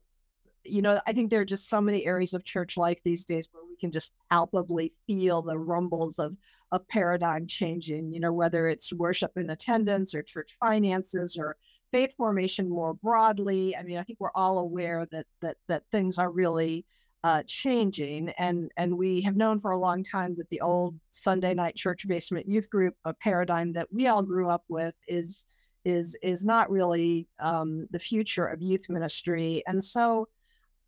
You 0.65 0.83
know, 0.83 1.01
I 1.07 1.13
think 1.13 1.31
there 1.31 1.41
are 1.41 1.45
just 1.45 1.69
so 1.69 1.81
many 1.81 2.07
areas 2.07 2.33
of 2.35 2.45
church 2.45 2.77
life 2.77 2.99
these 3.05 3.25
days 3.25 3.49
where 3.53 3.63
we 3.69 3.77
can 3.77 3.93
just 3.93 4.15
palpably 4.31 4.93
feel 5.07 5.43
the 5.43 5.59
rumbles 5.59 6.19
of 6.19 6.37
of 6.73 6.89
paradigm 6.89 7.47
changing. 7.47 8.13
You 8.13 8.21
know, 8.21 8.33
whether 8.33 8.67
it's 8.67 8.93
worship 8.93 9.33
and 9.37 9.51
attendance 9.51 10.15
or 10.15 10.23
church 10.23 10.57
finances 10.59 11.37
or 11.39 11.57
faith 11.95 12.17
formation 12.17 12.69
more 12.69 12.93
broadly. 12.93 13.77
I 13.77 13.85
mean, 13.85 13.99
I 13.99 14.03
think 14.03 14.19
we're 14.19 14.35
all 14.35 14.59
aware 14.59 15.07
that 15.13 15.27
that 15.43 15.59
that 15.69 15.85
things 15.93 16.19
are 16.19 16.29
really 16.29 16.85
uh, 17.23 17.45
changing, 17.47 18.31
and 18.31 18.69
and 18.77 18.99
we 18.99 19.21
have 19.21 19.37
known 19.37 19.61
for 19.61 19.71
a 19.71 19.79
long 19.79 20.03
time 20.03 20.35
that 20.39 20.51
the 20.51 20.61
old 20.61 20.99
Sunday 21.13 21.55
night 21.55 21.77
church 21.77 22.09
basement 22.09 22.49
youth 22.49 22.69
group 22.69 22.97
a 23.05 23.15
paradigm 23.15 23.73
that 23.75 23.87
we 23.93 24.09
all 24.09 24.23
grew 24.23 24.49
up 24.49 24.65
with 24.67 24.97
is 25.07 25.45
is 25.85 26.19
is 26.21 26.45
not 26.45 26.69
really 26.69 27.29
um, 27.39 27.87
the 27.93 28.01
future 28.01 28.47
of 28.47 28.61
youth 28.61 28.87
ministry. 28.89 29.63
And 29.69 29.83
so 29.83 30.27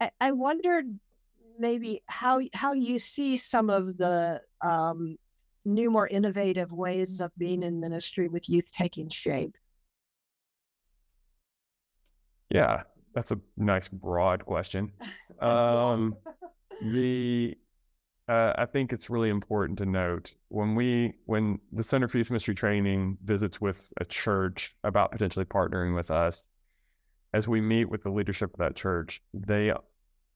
I, 0.00 0.10
I, 0.20 0.32
wondered 0.32 0.86
maybe 1.56 2.02
how 2.06 2.40
how 2.52 2.72
you 2.72 2.98
see 2.98 3.36
some 3.36 3.70
of 3.70 3.96
the 3.96 4.40
um, 4.60 5.18
new, 5.64 5.88
more 5.88 6.08
innovative 6.08 6.72
ways 6.72 7.20
of 7.20 7.30
being 7.38 7.62
in 7.62 7.78
ministry 7.78 8.26
with 8.26 8.48
youth 8.48 8.72
taking 8.72 9.08
shape. 9.08 9.54
Yeah, 12.50 12.82
that's 13.14 13.32
a 13.32 13.40
nice 13.56 13.88
broad 13.88 14.44
question. 14.44 14.92
Um, 15.38 16.16
the 16.80 17.58
uh, 18.26 18.54
I 18.56 18.64
think 18.64 18.94
it's 18.94 19.10
really 19.10 19.28
important 19.28 19.76
to 19.80 19.84
note 19.84 20.34
when 20.48 20.74
we 20.74 21.12
when 21.26 21.58
the 21.72 21.82
Center 21.82 22.08
for 22.08 22.16
Youth 22.16 22.30
Ministry 22.30 22.54
Training 22.54 23.18
visits 23.22 23.60
with 23.60 23.92
a 24.00 24.06
church 24.06 24.74
about 24.82 25.12
potentially 25.12 25.44
partnering 25.44 25.94
with 25.94 26.10
us, 26.10 26.44
as 27.34 27.46
we 27.46 27.60
meet 27.60 27.84
with 27.84 28.02
the 28.02 28.10
leadership 28.10 28.54
of 28.54 28.58
that 28.60 28.76
church, 28.76 29.22
they 29.34 29.72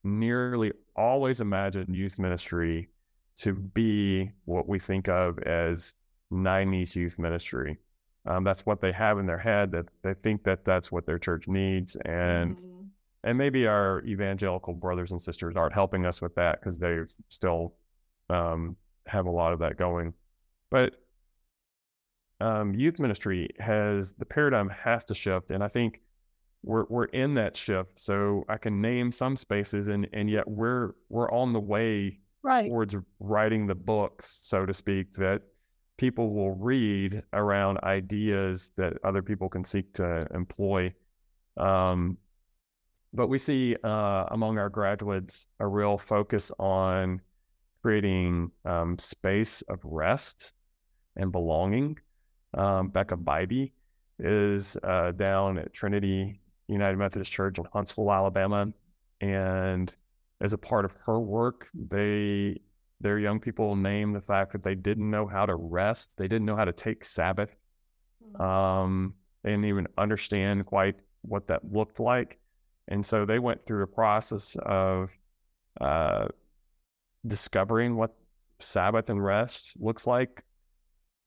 nearly 0.03 0.71
always 0.95 1.41
imagine 1.41 1.93
youth 1.93 2.19
ministry 2.19 2.89
to 3.37 3.53
be 3.53 4.29
what 4.45 4.67
we 4.67 4.79
think 4.79 5.09
of 5.09 5.39
as 5.39 5.95
90s 6.31 6.95
youth 6.95 7.17
ministry. 7.19 7.77
Um, 8.25 8.43
that's 8.43 8.65
what 8.65 8.81
they 8.81 8.91
have 8.91 9.17
in 9.17 9.25
their 9.25 9.37
head 9.37 9.71
that 9.71 9.87
they 10.03 10.13
think 10.13 10.43
that 10.43 10.63
that's 10.63 10.91
what 10.91 11.05
their 11.05 11.17
church 11.17 11.47
needs 11.47 11.95
and 12.05 12.55
mm-hmm. 12.55 12.83
and 13.23 13.37
maybe 13.37 13.65
our 13.65 14.03
evangelical 14.05 14.73
brothers 14.75 15.11
and 15.11 15.19
sisters 15.19 15.55
aren't 15.55 15.73
helping 15.73 16.05
us 16.05 16.21
with 16.21 16.35
that 16.35 16.59
because 16.59 16.77
they 16.77 16.99
still 17.29 17.73
um, 18.29 18.75
have 19.07 19.25
a 19.25 19.31
lot 19.31 19.53
of 19.53 19.59
that 19.59 19.77
going. 19.77 20.13
But 20.69 21.01
um, 22.39 22.73
youth 22.73 22.99
ministry 22.99 23.49
has 23.59 24.13
the 24.13 24.25
paradigm 24.25 24.69
has 24.69 25.05
to 25.05 25.15
shift, 25.15 25.51
and 25.51 25.63
I 25.63 25.67
think 25.67 26.01
we're 26.63 26.85
we're 26.89 27.05
in 27.05 27.33
that 27.35 27.55
shift. 27.55 27.99
So 27.99 28.45
I 28.49 28.57
can 28.57 28.81
name 28.81 29.11
some 29.11 29.35
spaces, 29.35 29.87
and 29.87 30.07
and 30.13 30.29
yet 30.29 30.47
we're 30.47 30.91
we're 31.09 31.31
on 31.31 31.53
the 31.53 31.59
way 31.59 32.19
right. 32.43 32.67
towards 32.67 32.95
writing 33.19 33.67
the 33.67 33.75
books, 33.75 34.39
so 34.41 34.65
to 34.65 34.73
speak, 34.73 35.13
that 35.13 35.41
people 36.01 36.33
will 36.33 36.55
read 36.55 37.21
around 37.31 37.77
ideas 37.83 38.71
that 38.75 38.93
other 39.03 39.21
people 39.21 39.47
can 39.47 39.63
seek 39.63 39.93
to 39.93 40.27
employ. 40.33 40.91
Um, 41.57 42.17
but 43.13 43.27
we 43.27 43.37
see 43.37 43.75
uh, 43.83 44.25
among 44.31 44.57
our 44.57 44.67
graduates 44.67 45.45
a 45.59 45.67
real 45.67 45.99
focus 45.99 46.51
on 46.57 47.21
creating 47.83 48.49
um, 48.65 48.97
space 48.97 49.61
of 49.69 49.79
rest 49.83 50.53
and 51.17 51.31
belonging. 51.31 51.99
Um, 52.55 52.87
Becca 52.87 53.17
Bybee 53.17 53.71
is 54.17 54.77
uh, 54.83 55.11
down 55.11 55.59
at 55.59 55.71
Trinity 55.71 56.41
United 56.67 56.97
Methodist 56.97 57.31
Church 57.31 57.59
in 57.59 57.65
Huntsville, 57.71 58.11
Alabama, 58.11 58.73
and 59.21 59.93
as 60.41 60.53
a 60.53 60.57
part 60.57 60.83
of 60.83 60.93
her 61.05 61.19
work, 61.19 61.67
they 61.75 62.59
their 63.01 63.19
young 63.19 63.39
people 63.39 63.75
name 63.75 64.13
the 64.13 64.21
fact 64.21 64.51
that 64.51 64.63
they 64.63 64.75
didn't 64.75 65.09
know 65.09 65.27
how 65.27 65.45
to 65.45 65.55
rest. 65.55 66.17
They 66.17 66.27
didn't 66.27 66.45
know 66.45 66.55
how 66.55 66.65
to 66.65 66.73
take 66.73 67.03
Sabbath. 67.03 67.55
Hmm. 68.35 68.41
Um, 68.41 69.13
they 69.43 69.51
didn't 69.51 69.65
even 69.65 69.87
understand 69.97 70.65
quite 70.65 70.95
what 71.23 71.47
that 71.47 71.71
looked 71.71 71.99
like, 71.99 72.39
and 72.87 73.05
so 73.05 73.25
they 73.25 73.39
went 73.39 73.65
through 73.65 73.83
a 73.83 73.87
process 73.87 74.55
of 74.63 75.11
uh, 75.79 76.27
discovering 77.27 77.95
what 77.95 78.15
Sabbath 78.59 79.09
and 79.09 79.23
rest 79.23 79.73
looks 79.79 80.05
like 80.05 80.43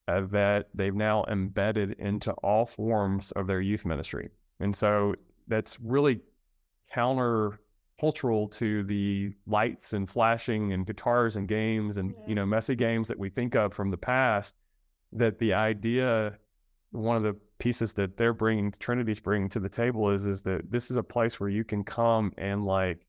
uh, 0.08 0.22
that 0.26 0.68
they've 0.74 0.94
now 0.94 1.24
embedded 1.28 1.92
into 1.98 2.32
all 2.32 2.66
forms 2.66 3.32
of 3.32 3.46
their 3.46 3.60
youth 3.60 3.84
ministry. 3.84 4.28
And 4.60 4.74
so 4.74 5.14
that's 5.48 5.78
really 5.80 6.20
counter 6.92 7.58
cultural 8.00 8.48
to 8.48 8.82
the 8.84 9.32
lights 9.46 9.92
and 9.92 10.10
flashing 10.10 10.72
and 10.72 10.86
guitars 10.86 11.36
and 11.36 11.46
games 11.48 11.96
and 11.96 12.10
yeah. 12.10 12.24
you 12.26 12.34
know 12.34 12.44
messy 12.44 12.74
games 12.74 13.08
that 13.08 13.18
we 13.18 13.28
think 13.28 13.54
of 13.54 13.72
from 13.72 13.90
the 13.90 13.96
past 13.96 14.56
that 15.12 15.38
the 15.38 15.52
idea 15.52 16.36
one 16.90 17.16
of 17.16 17.22
the 17.22 17.36
pieces 17.58 17.94
that 17.94 18.16
they're 18.16 18.32
bringing 18.32 18.72
trinity's 18.72 19.20
bringing 19.20 19.48
to 19.48 19.60
the 19.60 19.68
table 19.68 20.10
is 20.10 20.26
is 20.26 20.42
that 20.42 20.68
this 20.70 20.90
is 20.90 20.96
a 20.96 21.02
place 21.02 21.38
where 21.38 21.48
you 21.48 21.64
can 21.64 21.84
come 21.84 22.32
and 22.36 22.64
like 22.64 23.06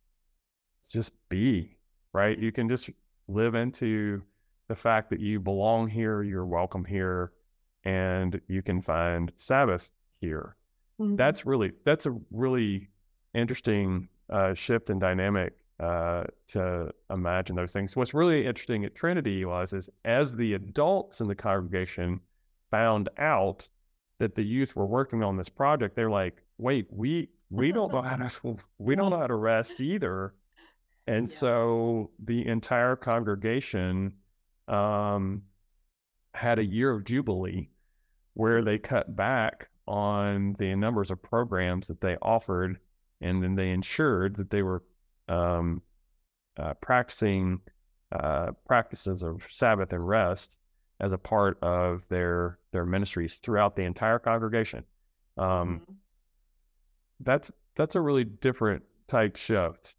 just 0.88 1.14
be 1.30 1.76
right? 2.16 2.40
You 2.40 2.54
can 2.54 2.70
just 2.70 2.90
live 3.28 3.56
into 3.56 4.22
the 4.70 4.76
fact 4.76 5.10
that 5.10 5.20
you 5.20 5.40
belong 5.40 5.90
here, 5.90 6.24
you're 6.24 6.46
welcome 6.46 6.86
here, 6.86 7.34
and 7.84 8.40
you 8.48 8.62
can 8.62 8.82
find 8.82 9.34
Sabbath 9.36 9.92
here. 10.22 10.56
Mm-hmm. 11.00 11.18
That's 11.18 11.46
really 11.46 11.74
that's 11.84 12.06
a 12.06 12.18
really 12.32 12.88
interesting 13.34 14.08
uh, 14.30 14.54
shift 14.54 14.90
in 14.90 15.00
dynamic 15.00 15.54
uh, 15.80 16.24
to 16.48 16.92
imagine 17.10 17.56
those 17.56 17.74
things. 17.74 17.96
What's 17.96 18.14
really 18.14 18.46
interesting 18.46 18.86
at 18.86 18.96
Trinity 18.96 19.46
was 19.46 19.74
is 19.74 19.90
as 20.06 20.34
the 20.34 20.54
adults 20.54 21.22
in 21.22 21.28
the 21.28 21.36
congregation 21.36 22.22
found 22.72 23.10
out 23.18 23.70
that 24.20 24.36
the 24.36 24.44
youth 24.44 24.76
were 24.76 24.86
working 24.86 25.24
on 25.24 25.36
this 25.36 25.50
project, 25.50 25.96
they're 25.96 26.10
like, 26.10 26.42
"Wait, 26.58 26.88
we 26.90 27.30
we 27.50 27.72
don't 27.72 27.92
know 27.92 28.02
how 28.02 28.16
to 28.16 28.58
we 28.78 28.96
don't 28.96 29.12
know 29.12 29.20
how 29.20 29.28
to 29.28 29.36
rest 29.36 29.82
either." 29.82 30.34
And 31.08 31.28
yeah. 31.28 31.36
so 31.36 32.12
the 32.24 32.48
entire 32.48 32.96
congregation 32.96 34.14
um, 34.68 35.44
had 36.34 36.60
a 36.60 36.66
year 36.66 36.92
of 36.92 37.04
jubilee 37.04 37.70
where 38.34 38.64
they 38.64 38.78
cut 38.78 39.16
back 39.16 39.70
on 39.88 40.56
the 40.58 40.76
numbers 40.76 41.12
of 41.12 41.22
programs 41.22 41.88
that 41.88 42.02
they 42.02 42.18
offered, 42.22 42.80
and 43.26 43.44
then 43.44 43.56
they 43.56 43.72
ensured 43.72 44.36
that 44.36 44.50
they 44.50 44.62
were 44.62 44.84
um, 45.28 45.82
uh, 46.58 46.74
practicing 46.76 47.60
uh, 48.12 48.52
practices 48.66 49.24
of 49.24 49.46
Sabbath 49.50 49.92
and 49.94 50.08
rest 50.08 50.58
as 51.00 51.12
a 51.14 51.18
part 51.18 51.58
of 51.62 52.08
their 52.08 52.60
their 52.72 52.86
ministries 52.86 53.38
throughout 53.38 53.76
the 53.76 53.84
entire 53.84 54.20
congregation. 54.20 54.84
Um, 55.38 55.48
mm-hmm. 55.48 55.94
That's 57.22 57.52
that's 57.76 57.96
a 57.96 58.02
really 58.02 58.24
different 58.24 58.84
type 59.08 59.36
shift 59.36 59.96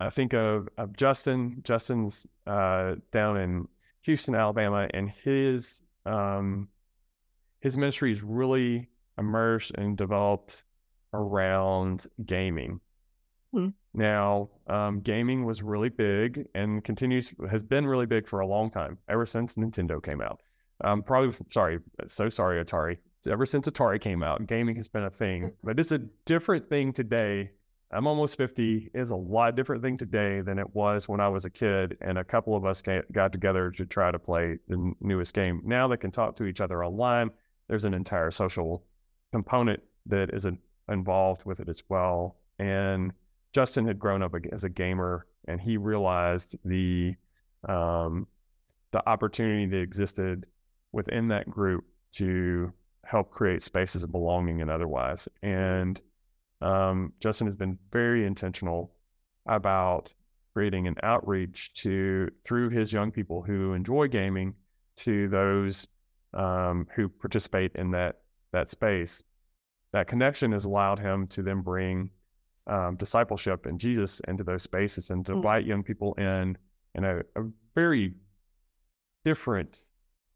I 0.00 0.10
think 0.10 0.34
of, 0.34 0.68
of 0.76 0.96
Justin. 0.96 1.60
Justin's 1.62 2.26
uh, 2.46 2.96
down 3.12 3.36
in 3.38 3.68
Houston, 4.02 4.34
Alabama, 4.34 4.88
and 4.92 5.10
his 5.10 5.82
um, 6.04 6.68
his 7.60 7.76
ministry 7.76 8.12
is 8.12 8.22
really 8.22 8.88
immersed 9.18 9.72
and 9.76 9.96
developed 9.96 10.64
around 11.14 12.06
gaming. 12.26 12.80
Hmm. 13.52 13.68
Now, 13.94 14.50
um, 14.66 15.00
gaming 15.00 15.44
was 15.44 15.62
really 15.62 15.88
big 15.88 16.46
and 16.54 16.82
continues 16.84 17.32
has 17.48 17.62
been 17.62 17.86
really 17.86 18.06
big 18.06 18.26
for 18.28 18.40
a 18.40 18.46
long 18.46 18.68
time, 18.68 18.98
ever 19.08 19.24
since 19.24 19.54
Nintendo 19.56 20.02
came 20.02 20.20
out. 20.20 20.40
Um, 20.82 21.02
probably 21.02 21.34
sorry, 21.48 21.78
so 22.06 22.28
sorry, 22.28 22.62
Atari. 22.62 22.98
Ever 23.30 23.46
since 23.46 23.66
Atari 23.68 24.00
came 24.00 24.22
out, 24.22 24.46
gaming 24.46 24.76
has 24.76 24.88
been 24.88 25.04
a 25.04 25.10
thing, 25.10 25.52
but 25.64 25.80
it's 25.80 25.92
a 25.92 25.98
different 26.26 26.68
thing 26.68 26.92
today 26.92 27.50
I'm 27.94 28.08
almost 28.08 28.36
50 28.36 28.90
is 28.92 29.10
a 29.10 29.16
lot 29.16 29.54
different 29.54 29.82
thing 29.82 29.96
today 29.96 30.40
than 30.40 30.58
it 30.58 30.74
was 30.74 31.08
when 31.08 31.20
I 31.20 31.28
was 31.28 31.44
a 31.44 31.50
kid. 31.50 31.96
And 32.00 32.18
a 32.18 32.24
couple 32.24 32.56
of 32.56 32.64
us 32.64 32.82
got 32.82 33.32
together 33.32 33.70
to 33.70 33.86
try 33.86 34.10
to 34.10 34.18
play 34.18 34.58
the 34.68 34.92
newest 35.00 35.32
game. 35.32 35.62
Now 35.64 35.86
they 35.86 35.96
can 35.96 36.10
talk 36.10 36.34
to 36.36 36.44
each 36.44 36.60
other 36.60 36.84
online. 36.84 37.30
There's 37.68 37.84
an 37.84 37.94
entire 37.94 38.32
social 38.32 38.84
component 39.32 39.80
that 40.06 40.30
is 40.34 40.44
involved 40.88 41.44
with 41.44 41.60
it 41.60 41.68
as 41.68 41.82
well. 41.88 42.36
And 42.58 43.12
Justin 43.52 43.86
had 43.86 43.98
grown 43.98 44.22
up 44.22 44.34
as 44.52 44.64
a 44.64 44.68
gamer 44.68 45.26
and 45.46 45.60
he 45.60 45.76
realized 45.76 46.56
the, 46.64 47.14
um, 47.68 48.26
the 48.92 49.06
opportunity 49.08 49.66
that 49.66 49.80
existed 49.80 50.46
within 50.92 51.28
that 51.28 51.48
group 51.50 51.84
to 52.12 52.72
help 53.04 53.30
create 53.30 53.62
spaces 53.62 54.02
of 54.02 54.12
belonging 54.12 54.60
and 54.60 54.70
otherwise. 54.70 55.28
And 55.42 56.00
um, 56.60 57.12
Justin 57.20 57.46
has 57.46 57.56
been 57.56 57.78
very 57.92 58.26
intentional 58.26 58.92
about 59.46 60.12
creating 60.54 60.86
an 60.86 60.94
outreach 61.02 61.72
to 61.74 62.30
through 62.44 62.70
his 62.70 62.92
young 62.92 63.10
people 63.10 63.42
who 63.42 63.72
enjoy 63.74 64.08
gaming 64.08 64.54
to 64.96 65.28
those 65.28 65.86
um, 66.32 66.86
who 66.94 67.08
participate 67.08 67.72
in 67.74 67.90
that 67.90 68.20
that 68.52 68.68
space. 68.68 69.22
That 69.94 70.08
connection 70.08 70.50
has 70.50 70.64
allowed 70.64 70.98
him 70.98 71.24
to 71.28 71.40
then 71.40 71.60
bring 71.60 72.10
um, 72.66 72.96
discipleship 72.96 73.66
and 73.66 73.78
Jesus 73.78 74.20
into 74.26 74.42
those 74.42 74.62
spaces 74.64 75.10
and 75.10 75.24
to 75.26 75.32
Mm. 75.32 75.36
invite 75.36 75.64
young 75.66 75.82
people 75.84 76.14
in 76.14 76.58
in 76.96 77.04
a, 77.04 77.18
a 77.36 77.42
very 77.76 78.14
different 79.24 79.86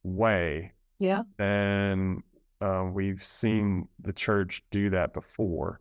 way 0.04 0.72
Yeah. 0.98 1.22
than 1.38 2.22
um, 2.60 2.94
we've 2.94 3.22
seen 3.22 3.88
the 4.00 4.12
church 4.12 4.62
do 4.70 4.90
that 4.90 5.12
before. 5.12 5.80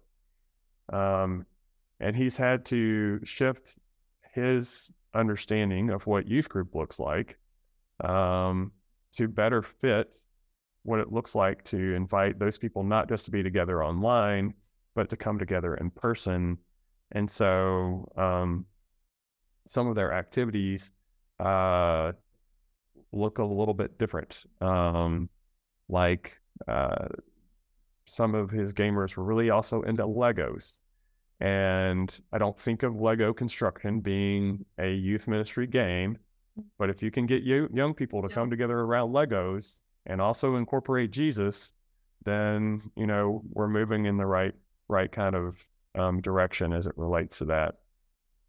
Um, 0.92 1.46
and 2.00 2.16
he's 2.16 2.38
had 2.38 2.66
to 2.66 3.20
shift 3.26 3.78
his 4.34 4.92
understanding 5.14 5.90
of 5.90 6.06
what 6.06 6.28
youth 6.28 6.50
group 6.50 6.76
looks 6.76 7.00
like 7.00 7.38
um, 8.04 8.72
to 9.14 9.28
better 9.28 9.62
fit 9.62 10.14
what 10.84 11.00
it 11.00 11.12
looks 11.12 11.36
like 11.36 11.64
to 11.66 11.94
invite 11.96 12.40
those 12.40 12.58
people 12.58 12.84
not 12.84 13.10
just 13.10 13.26
to 13.26 13.32
be 13.32 13.44
together 13.44 13.84
online, 13.84 14.54
but 14.96 15.10
to 15.10 15.18
come 15.18 15.38
together 15.38 15.76
in 15.76 15.92
person. 15.92 16.58
And 17.12 17.30
so 17.30 18.12
um, 18.18 18.66
some 19.66 19.88
of 19.88 19.96
their 19.96 20.14
activities 20.14 20.92
uh, 21.40 22.14
look 23.12 23.40
a 23.40 23.44
little 23.46 23.74
bit 23.74 23.98
different. 23.98 24.46
Um, 24.62 25.30
like 25.90 26.40
uh, 26.68 27.08
some 28.06 28.36
of 28.36 28.50
his 28.50 28.74
gamers 28.74 29.16
were 29.16 29.24
really 29.24 29.50
also 29.50 29.82
into 29.84 30.04
Legos. 30.04 30.74
And 31.40 32.20
I 32.34 32.38
don't 32.40 32.60
think 32.60 32.84
of 32.84 32.96
Lego 32.96 33.32
construction 33.34 34.00
being 34.00 34.66
a 34.80 34.92
youth 34.92 35.28
ministry 35.28 35.68
game, 35.68 36.18
but 36.80 36.90
if 36.90 37.04
you 37.04 37.12
can 37.12 37.28
get 37.28 37.44
you, 37.44 37.70
young 37.72 37.94
people 37.94 38.24
to 38.24 38.28
Yeah. 38.30 38.34
come 38.36 38.50
together 38.50 38.80
around 38.80 39.12
Legos 39.12 39.76
and 40.08 40.20
also 40.22 40.56
incorporate 40.56 41.12
Jesus, 41.12 41.74
then 42.24 42.82
you 42.96 43.06
know 43.06 43.44
we're 43.52 43.68
moving 43.68 44.06
in 44.06 44.18
the 44.18 44.26
right 44.26 44.54
right 44.88 45.12
kind 45.12 45.36
of 45.36 45.64
um, 45.96 46.22
direction 46.22 46.74
as 46.74 46.88
it 46.88 46.94
relates 46.98 47.38
to 47.40 47.46
that. 47.46 47.76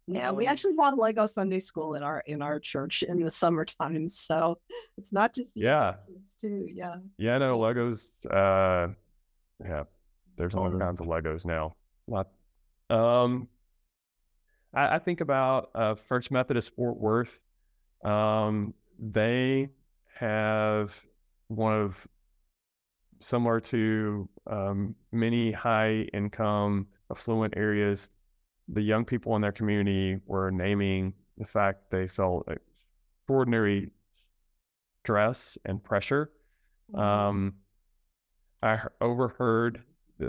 Yeah, 0.07 0.31
we 0.31 0.47
actually 0.47 0.73
have 0.79 0.97
Lego 0.97 1.27
Sunday 1.27 1.59
school 1.59 1.93
in 1.93 2.01
our 2.01 2.23
in 2.25 2.41
our 2.41 2.59
church 2.59 3.03
in 3.03 3.21
the 3.23 3.29
summertime, 3.29 4.07
so 4.07 4.57
it's 4.97 5.13
not 5.13 5.35
just 5.35 5.51
Yeah. 5.55 5.97
kids 6.07 6.35
too. 6.41 6.67
Yeah, 6.73 6.95
Yeah, 7.17 7.37
no, 7.37 7.59
Legos. 7.59 8.09
Uh, 8.25 8.93
yeah, 9.63 9.83
there's 10.35 10.55
all 10.55 10.69
Mhm. 10.69 10.79
kinds 10.79 10.99
of 11.01 11.07
Legos 11.07 11.45
now. 11.45 11.75
Lot. 12.07 12.27
Um, 12.89 13.47
I, 14.73 14.95
I 14.95 14.99
think 14.99 15.21
about 15.21 15.69
uh, 15.75 15.93
First 15.95 16.31
Methodist 16.31 16.75
Fort 16.75 16.97
Worth. 16.97 17.39
Um, 18.03 18.73
they 18.97 19.69
have 20.15 21.05
one 21.49 21.73
of 21.73 22.07
similar 23.19 23.59
to 23.59 24.27
um, 24.47 24.95
many 25.11 25.51
high 25.51 26.07
income 26.13 26.87
affluent 27.11 27.53
areas. 27.57 28.09
The 28.69 28.81
young 28.81 29.03
people 29.03 29.35
in 29.35 29.41
their 29.41 29.51
community 29.51 30.19
were 30.25 30.51
naming 30.51 31.13
the 31.37 31.45
fact 31.45 31.91
they 31.91 32.07
felt 32.07 32.47
extraordinary 32.47 33.91
stress 35.03 35.57
and 35.65 35.83
pressure 35.83 36.31
um, 36.93 37.53
I 38.61 38.79
overheard 39.01 39.83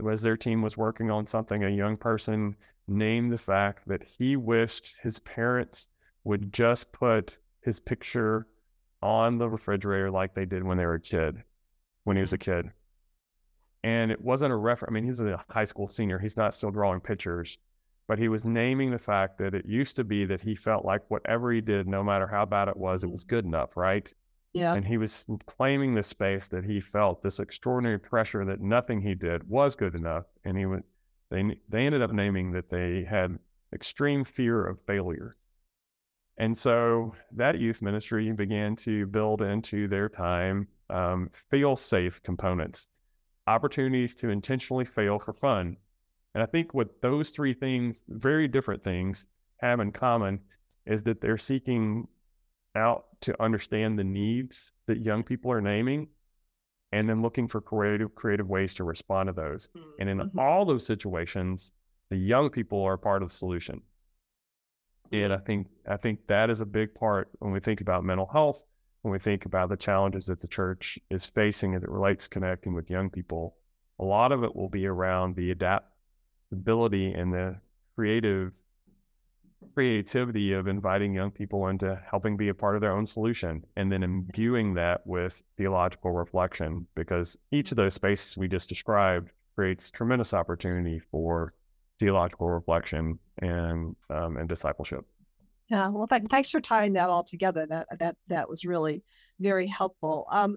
as 0.09 0.23
their 0.23 0.37
team 0.37 0.63
was 0.63 0.77
working 0.77 1.11
on 1.11 1.27
something, 1.27 1.65
a 1.65 1.69
young 1.69 1.97
person 1.97 2.57
named 2.87 3.33
the 3.33 3.39
fact 3.39 3.89
that 3.89 4.07
he 4.07 4.37
wished 4.37 4.97
his 5.03 5.19
parents 5.21 5.89
would 6.25 6.53
just 6.53 6.93
put 6.93 7.39
his 7.63 7.81
picture 7.81 8.47
on 9.03 9.39
the 9.39 9.49
refrigerator 9.49 10.11
like 10.11 10.35
they 10.35 10.45
did 10.45 10.63
when 10.63 10.77
they 10.77 10.87
were 10.87 10.95
a 10.95 11.01
kid, 11.01 11.43
when 12.05 12.17
he 12.17 12.21
was 12.21 12.33
a 12.33 12.39
mm-hmm. 12.39 12.67
kid. 12.67 12.73
And 13.83 14.11
it 14.11 14.21
wasn't 14.21 14.53
a 14.53 14.57
reference. 14.57 14.91
I 14.91 14.95
mean, 14.95 15.05
he's 15.05 15.21
a 15.21 15.43
high 15.49 15.65
school 15.65 15.89
senior. 15.89 16.19
He's 16.19 16.37
not 16.37 16.53
still 16.53 16.71
drawing 16.71 17.01
pictures, 17.01 17.57
but 18.09 18.19
he 18.19 18.29
was 18.29 18.45
naming 18.45 18.91
the 18.91 18.99
fact 18.99 19.39
that 19.39 19.55
it 19.55 19.65
used 19.65 19.97
to 19.97 20.05
be 20.05 20.27
that 20.27 20.43
he 20.43 20.55
felt 20.55 20.85
like 20.85 21.11
whatever 21.11 21.51
he 21.51 21.63
did, 21.63 21.89
no 21.89 22.03
matter 22.03 22.27
how 22.27 22.45
bad 22.45 22.69
it 22.69 22.77
was, 22.77 23.05
it 23.05 23.11
was 23.11 23.25
good 23.25 23.47
enough, 23.47 23.79
right? 23.79 24.13
yeah, 24.53 24.75
and 24.75 24.85
he 24.85 24.99
was 24.99 25.27
claiming 25.47 25.95
the 25.95 26.03
space 26.03 26.49
that 26.49 26.65
he 26.65 26.81
felt 26.81 27.23
this 27.23 27.39
extraordinary 27.39 27.99
pressure 27.99 28.45
that 28.45 28.61
nothing 28.61 29.01
he 29.01 29.15
did 29.15 29.49
was 29.49 29.77
good 29.77 29.95
enough 29.95 30.25
and 30.45 30.59
he 30.59 30.67
went 30.67 30.85
they 31.31 31.57
they 31.69 31.87
ended 31.87 32.03
up 32.03 32.13
naming 32.13 32.51
that 32.51 32.69
they 32.69 33.05
had 33.05 33.39
extreme 33.73 34.25
fear 34.25 34.67
of 34.67 34.81
failure 34.81 35.37
and 36.41 36.57
so 36.57 37.15
that 37.33 37.61
youth 37.61 37.83
ministry 37.83 38.33
began 38.33 38.75
to 38.75 39.07
build 39.07 39.43
into 39.43 39.87
their 39.87 40.09
time 40.09 40.67
um, 40.89 41.31
fail 41.51 41.77
safe 41.77 42.21
components 42.23 42.89
opportunities 43.47 44.15
to 44.15 44.29
intentionally 44.31 44.85
fail 44.85 45.19
for 45.19 45.33
fun. 45.33 45.77
And 46.35 46.43
i 46.43 46.47
think 46.47 46.75
what 46.75 47.01
those 47.03 47.31
three 47.31 47.53
things 47.53 48.05
very 48.09 48.49
different 48.49 48.83
things 48.83 49.27
have 49.59 49.81
in 49.81 49.93
common 49.93 50.41
is 50.87 51.03
that 51.05 51.21
they're 51.21 51.39
seeking 51.39 52.09
out 52.75 53.07
to 53.21 53.41
understand 53.43 53.99
the 53.99 54.05
needs 54.05 54.73
that 54.87 54.99
young 55.03 55.23
people 55.23 55.51
are 55.53 55.61
naming 55.61 56.09
and 56.93 57.09
then 57.09 57.21
looking 57.23 57.47
for 57.49 57.61
creative 57.61 58.15
creative 58.15 58.49
ways 58.49 58.75
to 58.75 58.85
respond 58.85 59.27
to 59.29 59.33
those. 59.33 59.69
And 59.99 60.09
in 60.09 60.19
Mhm. 60.19 60.39
all 60.39 60.65
those 60.65 60.87
situations 60.87 61.73
the 62.09 62.17
young 62.17 62.51
people 62.51 62.83
are 62.83 62.97
part 62.97 63.23
of 63.23 63.29
the 63.29 63.35
solution 63.35 63.83
and 65.13 65.33
i 65.33 65.39
think 65.39 65.67
i 65.89 65.97
think 65.97 66.27
that 66.27 66.51
is 66.51 66.61
a 66.61 66.67
big 66.67 66.95
part 66.95 67.29
when 67.39 67.53
we 67.53 67.61
think 67.61 67.81
about 67.81 68.05
mental 68.05 68.27
health 68.27 68.65
when 69.03 69.13
we 69.13 69.19
think 69.19 69.47
about 69.47 69.69
the 69.69 69.77
challenges 69.77 70.27
that 70.27 70.41
the 70.41 70.49
church 70.49 70.99
is 71.11 71.27
facing 71.27 71.75
as 71.75 71.83
it 71.83 71.89
relates 71.89 72.29
connecting 72.29 72.75
with 72.75 72.91
young 72.91 73.09
people. 73.09 73.57
A 73.99 74.05
lot 74.05 74.33
of 74.33 74.45
it 74.45 74.55
will 74.55 74.69
be 74.69 74.87
around 74.87 75.37
the 75.37 75.51
adaptability 75.51 77.13
and 77.13 77.33
the 77.33 77.57
creative 77.95 78.59
creativity 79.75 80.55
of 80.55 80.67
inviting 80.67 81.15
young 81.15 81.31
people 81.31 81.69
into 81.69 82.01
helping 82.11 82.37
be 82.37 82.49
a 82.49 82.55
part 82.55 82.75
of 82.75 82.81
their 82.81 82.97
own 82.97 83.07
solution 83.07 83.63
and 83.77 83.93
then 83.93 84.03
imbuing 84.03 84.73
that 84.73 85.07
with 85.07 85.43
theological 85.59 86.13
reflection 86.13 86.87
because 86.95 87.37
each 87.53 87.71
of 87.71 87.77
those 87.77 87.93
spaces 87.93 88.39
we 88.39 88.49
just 88.49 88.71
described 88.71 89.33
creates 89.55 89.91
tremendous 89.91 90.33
opportunity 90.33 90.99
for 90.99 91.53
theological 92.01 92.49
reflection 92.49 93.19
and 93.41 93.95
um, 94.11 94.37
and 94.37 94.49
discipleship 94.49 95.05
yeah. 95.71 95.89
Well, 95.89 96.09
th- 96.09 96.25
thanks 96.29 96.51
for 96.51 96.61
tying 96.61 96.95
that 96.95 97.11
all 97.11 97.23
together. 97.23 97.65
That 97.65 97.87
that 98.01 98.17
that 98.27 98.49
was 98.49 98.65
really 98.65 99.05
very 99.39 99.69
helpful. 99.69 100.27
Um, 100.31 100.57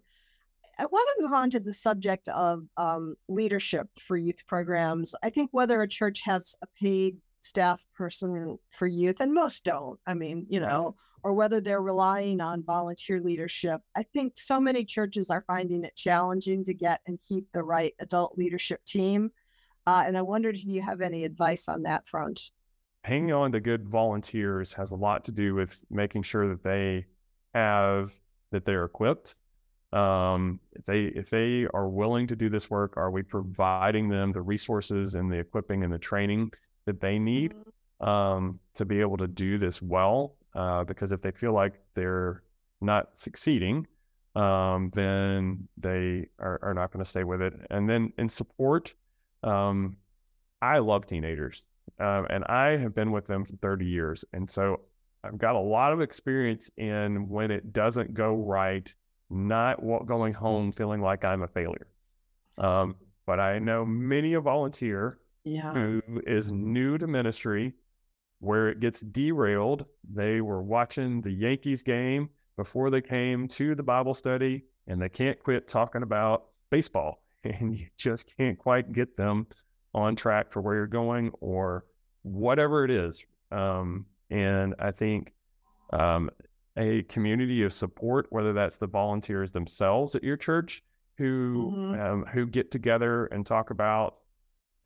I 0.79 0.87
want 0.87 1.07
to 1.15 1.23
move 1.23 1.33
on 1.33 1.51
to 1.51 1.59
the 1.59 1.73
subject 1.73 2.27
of 2.29 2.63
um, 2.77 3.15
leadership 3.27 3.87
for 3.99 4.17
youth 4.17 4.43
programs. 4.47 5.13
I 5.21 5.29
think 5.29 5.49
whether 5.53 5.81
a 5.81 5.87
church 5.87 6.21
has 6.25 6.55
a 6.63 6.67
paid 6.81 7.17
staff 7.41 7.79
person 7.95 8.57
for 8.71 8.87
youth, 8.87 9.17
and 9.19 9.31
most 9.31 9.63
don't, 9.63 9.99
I 10.07 10.15
mean, 10.15 10.47
you 10.49 10.59
know, 10.59 10.95
or 11.23 11.33
whether 11.33 11.61
they're 11.61 11.81
relying 11.81 12.41
on 12.41 12.63
volunteer 12.63 13.21
leadership, 13.21 13.81
I 13.95 14.01
think 14.01 14.33
so 14.35 14.59
many 14.59 14.83
churches 14.83 15.29
are 15.29 15.45
finding 15.45 15.83
it 15.83 15.95
challenging 15.95 16.63
to 16.65 16.73
get 16.73 17.01
and 17.05 17.19
keep 17.27 17.45
the 17.53 17.63
right 17.63 17.93
adult 17.99 18.35
leadership 18.35 18.83
team. 18.85 19.31
Uh, 19.85 20.03
and 20.07 20.17
I 20.17 20.21
wondered 20.21 20.55
if 20.55 20.65
you 20.65 20.81
have 20.81 21.01
any 21.01 21.25
advice 21.25 21.67
on 21.67 21.83
that 21.83 22.07
front. 22.07 22.51
hanging 23.03 23.33
on 23.33 23.51
to 23.51 23.59
good 23.59 23.87
volunteers 23.87 24.71
has 24.73 24.91
a 24.91 24.95
lot 24.95 25.23
to 25.25 25.31
do 25.31 25.53
with 25.55 25.83
making 25.89 26.23
sure 26.23 26.47
that 26.47 26.63
they 26.63 27.05
have 27.53 28.09
that 28.51 28.65
they're 28.65 28.85
equipped. 28.85 29.35
Um, 29.91 30.59
if 30.73 30.85
they 30.85 31.05
if 31.05 31.29
they 31.29 31.67
are 31.73 31.87
willing 31.87 32.27
to 32.27 32.35
do 32.35 32.49
this 32.49 32.69
work 32.69 32.97
are 32.97 33.11
we 33.11 33.21
providing 33.21 34.09
them 34.09 34.31
the 34.31 34.41
resources 34.41 35.15
and 35.15 35.31
the 35.31 35.37
equipping 35.37 35.83
and 35.83 35.93
the 35.93 35.99
training 35.99 36.51
that 36.85 36.99
they 36.99 37.19
need 37.19 37.53
um, 38.01 38.59
to 38.73 38.85
be 38.85 39.01
able 39.01 39.17
to 39.17 39.27
do 39.27 39.57
this 39.57 39.81
well? 39.81 40.35
Uh, 40.55 40.83
because 40.83 41.11
if 41.11 41.21
they 41.21 41.31
feel 41.31 41.53
like 41.53 41.73
they're 41.93 42.43
not 42.81 43.17
succeeding 43.17 43.85
um, 44.35 44.89
then 44.93 45.67
they 45.77 46.27
are, 46.39 46.59
are 46.63 46.73
not 46.73 46.91
going 46.91 47.03
to 47.03 47.09
stay 47.09 47.23
with 47.23 47.41
it. 47.41 47.53
And 47.69 47.87
then 47.89 48.11
in 48.17 48.27
support 48.29 48.93
um, 49.43 49.97
i 50.61 50.79
love 50.79 51.05
teenagers 51.05 51.65
um, 51.99 52.25
and 52.29 52.43
I 52.45 52.77
have 52.77 52.95
been 52.95 53.11
with 53.11 53.27
them 53.27 53.45
for 53.45 53.55
30 53.57 53.85
years. 53.85 54.25
And 54.33 54.49
so 54.49 54.81
I've 55.23 55.37
got 55.37 55.55
a 55.55 55.59
lot 55.59 55.93
of 55.93 56.01
experience 56.01 56.71
in 56.77 57.29
when 57.29 57.51
it 57.51 57.71
doesn't 57.71 58.13
go 58.13 58.33
right, 58.35 58.91
not 59.29 59.79
going 60.05 60.33
home 60.33 60.71
feeling 60.71 61.01
like 61.01 61.23
I'm 61.23 61.43
a 61.43 61.47
failure. 61.47 61.87
Um, 62.57 62.95
but 63.25 63.39
I 63.39 63.59
know 63.59 63.85
many 63.85 64.33
a 64.33 64.41
volunteer 64.41 65.19
Yeah. 65.43 65.73
who 65.73 66.01
is 66.25 66.51
new 66.51 66.97
to 66.97 67.05
ministry 67.05 67.73
where 68.39 68.69
it 68.69 68.79
gets 68.79 69.01
derailed. 69.01 69.85
They 70.11 70.41
were 70.41 70.61
watching 70.63 71.21
the 71.21 71.31
Yankees 71.31 71.83
game 71.83 72.29
before 72.57 72.89
they 72.89 73.01
came 73.01 73.47
to 73.49 73.75
the 73.75 73.83
Bible 73.83 74.13
study 74.13 74.65
and 74.87 75.01
they 75.01 75.09
can't 75.09 75.37
quit 75.39 75.67
talking 75.67 76.01
about 76.03 76.45
baseball. 76.69 77.22
And 77.43 77.77
you 77.77 77.87
just 77.97 78.35
can't 78.37 78.57
quite 78.57 78.91
get 78.93 79.17
them 79.17 79.47
on 79.93 80.15
track 80.15 80.51
for 80.51 80.61
where 80.61 80.75
you're 80.75 80.87
going 80.87 81.31
or 81.41 81.85
whatever 82.23 82.85
it 82.85 82.91
is. 82.91 83.23
Um, 83.51 84.05
and 84.29 84.73
I 84.79 84.91
think 84.91 85.33
um, 85.91 86.29
a 86.77 87.03
community 87.03 87.63
of 87.63 87.73
support, 87.73 88.27
whether 88.29 88.53
that's 88.53 88.77
the 88.77 88.87
volunteers 88.87 89.51
themselves 89.51 90.15
at 90.15 90.23
your 90.23 90.37
church 90.37 90.83
who 91.17 91.71
Mhm. 91.75 91.99
um, 92.01 92.25
who 92.25 92.47
get 92.47 92.71
together 92.71 93.25
and 93.27 93.45
talk 93.45 93.69
about 93.69 94.17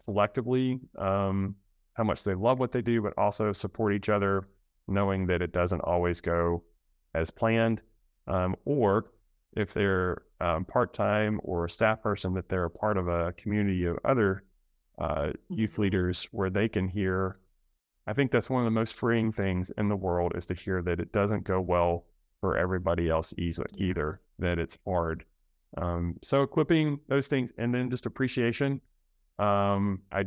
collectively 0.04 0.80
um, 0.98 1.56
how 1.94 2.04
much 2.04 2.24
they 2.24 2.36
love 2.36 2.60
what 2.60 2.72
they 2.72 2.82
do, 2.82 3.02
but 3.02 3.14
also 3.18 3.54
support 3.54 3.94
each 3.94 4.10
other, 4.10 4.48
knowing 4.88 5.26
that 5.28 5.42
it 5.42 5.54
doesn't 5.54 5.82
always 5.82 6.20
go 6.20 6.64
as 7.14 7.32
planned. 7.32 7.82
Um, 8.28 8.56
or 8.66 9.06
if 9.56 9.74
they're 9.74 10.24
um, 10.40 10.66
part 10.66 10.94
time 10.94 11.40
or 11.44 11.66
a 11.66 11.70
staff 11.70 12.02
person, 12.02 12.34
that 12.34 12.50
they're 12.50 12.66
a 12.66 12.70
part 12.70 12.98
of 12.98 13.08
a 13.08 13.34
community 13.34 13.86
of 13.86 13.98
other 14.06 14.44
uh, 15.00 15.32
youth 15.50 15.74
mm-hmm. 15.74 15.84
leaders 15.84 16.28
where 16.32 16.50
they 16.50 16.68
can 16.68 16.88
hear. 16.88 17.40
I 18.08 18.14
think 18.14 18.32
that's 18.32 18.50
one 18.50 18.62
of 18.62 18.66
the 18.66 18.80
most 18.80 18.96
freeing 18.96 19.32
things 19.32 19.72
in 19.78 19.90
the 19.90 19.96
world 19.96 20.34
is 20.36 20.46
to 20.48 20.54
hear 20.54 20.82
that 20.84 21.00
it 21.00 21.12
doesn't 21.12 21.44
go 21.44 21.60
well 21.60 22.06
for 22.40 22.58
everybody 22.58 23.10
else 23.10 23.34
easily, 23.38 23.68
either, 23.78 24.22
that 24.40 24.60
it's 24.60 24.78
hard. 24.86 25.26
Um, 25.78 26.16
so 26.24 26.44
equipping 26.44 27.00
those 27.10 27.28
things 27.28 27.52
and 27.58 27.74
then 27.74 27.90
just 27.90 28.06
appreciation. 28.06 28.80
Um, 29.40 30.02
I 30.12 30.26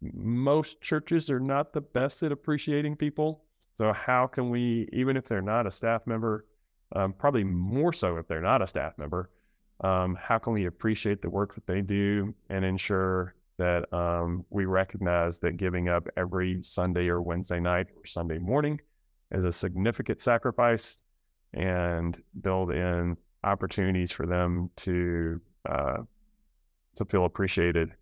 most 0.00 0.80
churches 0.80 1.30
are 1.30 1.40
not 1.40 1.72
the 1.72 1.80
best 1.80 2.22
at 2.22 2.32
appreciating 2.32 2.96
people. 2.96 3.42
So 3.74 3.92
how 3.92 4.26
can 4.26 4.50
we, 4.50 4.88
even 4.92 5.16
if 5.16 5.24
they're 5.24 5.42
not 5.42 5.66
a 5.66 5.70
staff 5.70 6.06
member, 6.06 6.46
um, 6.94 7.12
probably 7.12 7.44
more 7.44 7.92
so 7.92 8.16
if 8.16 8.26
they're 8.28 8.40
not 8.40 8.62
a 8.62 8.66
staff 8.66 8.96
member, 8.98 9.30
um, 9.80 10.16
how 10.20 10.38
can 10.38 10.52
we 10.52 10.66
appreciate 10.66 11.22
the 11.22 11.30
work 11.30 11.54
that 11.54 11.66
they 11.66 11.80
do 11.80 12.34
and 12.50 12.64
ensure 12.64 13.34
that 13.58 13.92
um, 13.92 14.44
we 14.50 14.64
recognize 14.64 15.38
that 15.40 15.56
giving 15.56 15.88
up 15.88 16.08
every 16.16 16.62
Sunday 16.62 17.08
or 17.08 17.20
Wednesday 17.20 17.60
night 17.60 17.88
or 17.96 18.06
Sunday 18.06 18.38
morning 18.38 18.80
is 19.32 19.44
a 19.44 19.52
significant 19.52 20.20
sacrifice 20.20 20.98
and 21.54 22.22
build 22.40 22.70
in 22.70 23.16
opportunities 23.44 24.12
for 24.12 24.26
them 24.26 24.70
to 24.76 25.40
uh, 25.68 25.98
to 26.94 27.04
feel 27.04 27.24
appreciated 27.24 27.92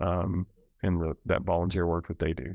um, 0.00 0.46
in 0.82 0.98
the, 0.98 1.16
that 1.26 1.42
volunteer 1.42 1.86
work 1.86 2.06
that 2.08 2.18
they 2.18 2.32
do. 2.32 2.54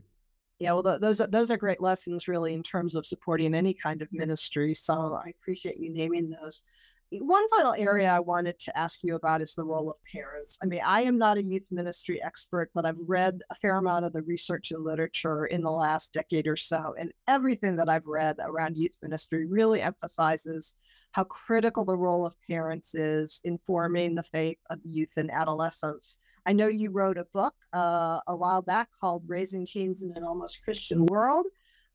Yeah, 0.59 0.73
well, 0.73 0.99
those 0.99 1.21
are, 1.21 1.27
those 1.27 1.51
are 1.51 1.57
great 1.57 1.81
lessons, 1.81 2.27
really, 2.27 2.53
in 2.53 2.61
terms 2.61 2.93
of 2.93 3.05
supporting 3.05 3.55
any 3.55 3.73
kind 3.73 4.01
of 4.01 4.09
ministry. 4.11 4.73
So 4.73 5.17
I 5.23 5.29
appreciate 5.29 5.77
you 5.77 5.93
naming 5.93 6.29
those. 6.29 6.63
One 7.11 7.49
final 7.49 7.73
area 7.73 8.11
I 8.11 8.19
wanted 8.19 8.59
to 8.59 8.77
ask 8.77 8.99
you 9.03 9.15
about 9.15 9.41
is 9.41 9.55
the 9.55 9.63
role 9.63 9.89
of 9.89 9.95
parents. 10.11 10.59
I 10.61 10.67
mean, 10.67 10.81
I 10.85 11.01
am 11.01 11.17
not 11.17 11.37
a 11.37 11.43
youth 11.43 11.65
ministry 11.71 12.21
expert, 12.21 12.69
but 12.75 12.85
I've 12.85 12.99
read 13.07 13.41
a 13.49 13.55
fair 13.55 13.77
amount 13.77 14.05
of 14.05 14.13
the 14.13 14.21
research 14.21 14.69
and 14.71 14.83
literature 14.83 15.47
in 15.47 15.63
the 15.63 15.71
last 15.71 16.13
decade 16.13 16.45
or 16.45 16.55
so. 16.55 16.93
And 16.99 17.11
everything 17.27 17.75
that 17.77 17.89
I've 17.89 18.05
read 18.05 18.37
around 18.39 18.77
youth 18.77 18.95
ministry 19.01 19.47
really 19.47 19.81
emphasizes 19.81 20.75
how 21.11 21.23
critical 21.23 21.83
the 21.83 21.97
role 21.97 22.27
of 22.27 22.35
parents 22.47 22.93
is 22.93 23.41
in 23.43 23.59
forming 23.65 24.13
the 24.13 24.21
faith 24.21 24.59
of 24.69 24.79
youth 24.83 25.13
and 25.17 25.31
adolescents. 25.31 26.17
I 26.45 26.53
know 26.53 26.67
you 26.67 26.91
wrote 26.91 27.17
a 27.17 27.25
book 27.33 27.55
uh, 27.73 28.19
a 28.27 28.35
while 28.35 28.61
back 28.61 28.89
called 29.01 29.23
Raising 29.25 29.65
Teens 29.65 30.03
in 30.03 30.13
an 30.15 30.23
Almost 30.23 30.63
Christian 30.63 31.07
World. 31.07 31.47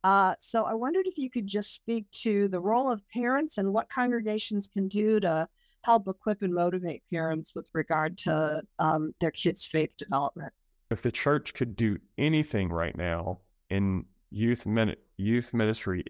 Uh, 0.05 0.35
so 0.38 0.64
I 0.64 0.75
wondered 0.75 1.07
if 1.07 1.17
you 1.17 1.31
could 1.31 1.47
just 1.47 1.75
speak 1.75 2.05
to 2.23 2.47
the 2.49 2.61
role 2.61 2.90
of 2.90 3.03
parents 3.09 3.57
and 3.57 3.73
what 3.73 3.88
congregations 3.88 4.69
can 4.69 4.87
do 4.87 5.19
to 5.21 5.49
help 5.81 6.07
equip 6.07 6.43
and 6.43 6.53
motivate 6.53 7.03
parents 7.11 7.55
with 7.55 7.67
regard 7.73 8.19
to 8.19 8.62
um, 8.79 9.14
their 9.19 9.31
kids' 9.31 9.64
faith 9.64 9.97
development. 9.97 10.53
If 10.90 11.01
the 11.01 11.11
church 11.11 11.55
could 11.55 11.75
do 11.75 11.99
anything 12.19 12.69
right 12.69 12.97
now 12.97 13.40
in 13.71 14.05
youth 14.31 14.67
min- 14.67 14.97
youth 15.17 15.55
ministry 15.55 16.05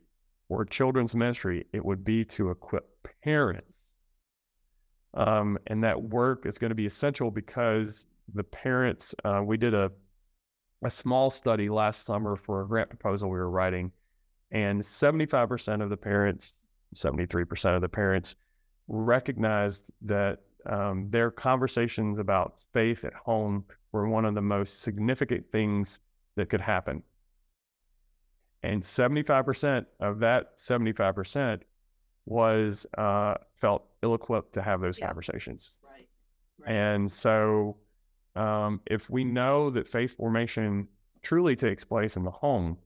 or 0.48 0.64
children's 0.64 1.14
ministry, 1.14 1.64
it 1.72 1.84
would 1.84 2.04
be 2.04 2.24
to 2.24 2.50
equip 2.50 3.08
parents. 3.22 3.92
Um, 5.14 5.56
and 5.68 5.84
that 5.84 6.02
work 6.02 6.46
is 6.46 6.58
going 6.58 6.70
to 6.70 6.74
be 6.74 6.86
essential 6.86 7.30
because 7.30 8.08
the 8.34 8.42
parents, 8.42 9.14
uh, 9.24 9.42
we 9.44 9.56
did 9.56 9.72
a 9.72 9.92
a 10.84 10.90
small 10.90 11.30
study 11.30 11.68
last 11.68 12.04
summer 12.04 12.36
for 12.36 12.62
a 12.62 12.66
grant 12.66 12.88
proposal 12.88 13.30
we 13.30 13.38
were 13.38 13.50
writing, 13.50 13.90
and 14.50 14.80
75% 14.80 15.82
of 15.82 15.90
the 15.90 15.96
parents, 15.96 16.62
73% 16.94 17.74
of 17.74 17.80
the 17.80 17.88
parents 17.88 18.36
recognized 18.88 19.90
that 20.02 20.40
um, 20.66 21.08
their 21.10 21.30
conversations 21.30 22.18
about 22.18 22.62
faith 22.72 23.04
at 23.04 23.14
home 23.14 23.64
were 23.92 24.08
one 24.08 24.24
of 24.24 24.34
the 24.34 24.42
most 24.42 24.80
significant 24.80 25.50
things 25.50 26.00
that 26.36 26.48
could 26.48 26.60
happen. 26.60 27.02
And 28.62 28.82
75% 28.82 29.84
of 30.00 30.20
that 30.20 30.56
75% 30.58 31.60
was 32.26 32.86
uh, 32.96 33.34
felt 33.60 33.84
ill 34.02 34.14
equipped 34.14 34.54
to 34.54 34.62
have 34.62 34.80
those 34.80 34.98
yeah. 34.98 35.06
conversations. 35.06 35.74
Right. 35.82 36.08
right. 36.60 36.70
And 36.72 37.10
so 37.10 37.76
um, 38.36 38.80
if 38.86 39.08
we 39.10 39.24
know 39.24 39.70
that 39.70 39.88
faith 39.88 40.16
formation 40.16 40.88
truly 41.22 41.56
takes 41.56 41.84
place 41.84 42.16
in 42.16 42.24
the 42.24 42.30
home, 42.30 42.78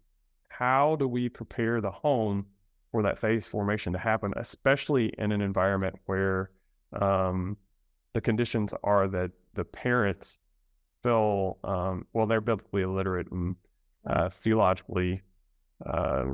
how 0.49 0.97
do 0.97 1.07
we 1.09 1.29
prepare 1.29 1.81
the 1.81 1.91
home 1.91 2.47
for 2.91 3.03
that 3.03 3.19
faith 3.19 3.47
formation 3.47 3.93
to 3.93 3.99
happen, 3.99 4.33
especially 4.37 5.13
in 5.19 5.33
an 5.33 5.41
environment 5.41 5.97
where 6.07 6.51
um, 7.01 7.57
the 8.15 8.21
conditions 8.21 8.75
are 8.83 9.09
that 9.09 9.31
the 9.55 9.65
parents 9.65 10.39
feel, 11.03 11.59
um, 11.65 12.07
well, 12.13 12.27
they're 12.27 12.41
biblically 12.41 12.83
illiterate 12.83 13.31
and 13.31 13.57
uh, 14.07 14.29
theologically, 14.29 15.23
uh, 15.85 16.25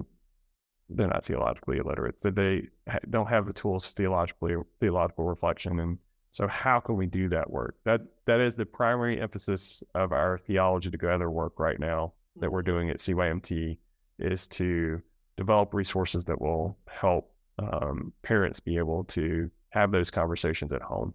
they're 0.91 1.09
not 1.09 1.25
theologically 1.25 1.79
illiterate. 1.79 2.21
That 2.21 2.37
they 2.37 2.69
don't 3.11 3.29
have 3.29 3.47
the 3.47 3.53
tools 3.53 3.89
theologically 3.89 4.55
theological 4.81 5.25
reflection 5.25 5.81
and 5.81 5.99
so 6.35 6.49
how 6.49 6.81
can 6.81 6.97
we 6.97 7.07
do 7.07 7.29
that 7.29 7.49
work? 7.49 7.77
That 7.85 8.01
that 8.27 8.41
is 8.41 8.57
the 8.57 8.67
primary 8.67 9.21
emphasis 9.21 9.85
of 9.95 10.11
our 10.11 10.37
theology 10.37 10.91
together 10.91 11.31
work 11.31 11.61
right 11.61 11.79
now 11.79 12.13
that 12.41 12.51
we're 12.51 12.61
doing 12.61 12.91
at 12.91 12.97
CYMT 12.97 13.79
is 14.19 14.49
to 14.49 15.01
develop 15.37 15.73
resources 15.73 16.25
that 16.25 16.41
will 16.41 16.77
help 16.89 17.33
um, 17.61 18.13
parents 18.23 18.59
be 18.59 18.77
able 18.79 19.05
to 19.05 19.49
have 19.71 19.93
those 19.93 20.11
conversations 20.11 20.73
at 20.73 20.83
home. 20.83 21.15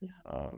Yeah. 0.00 0.08
Um, 0.24 0.56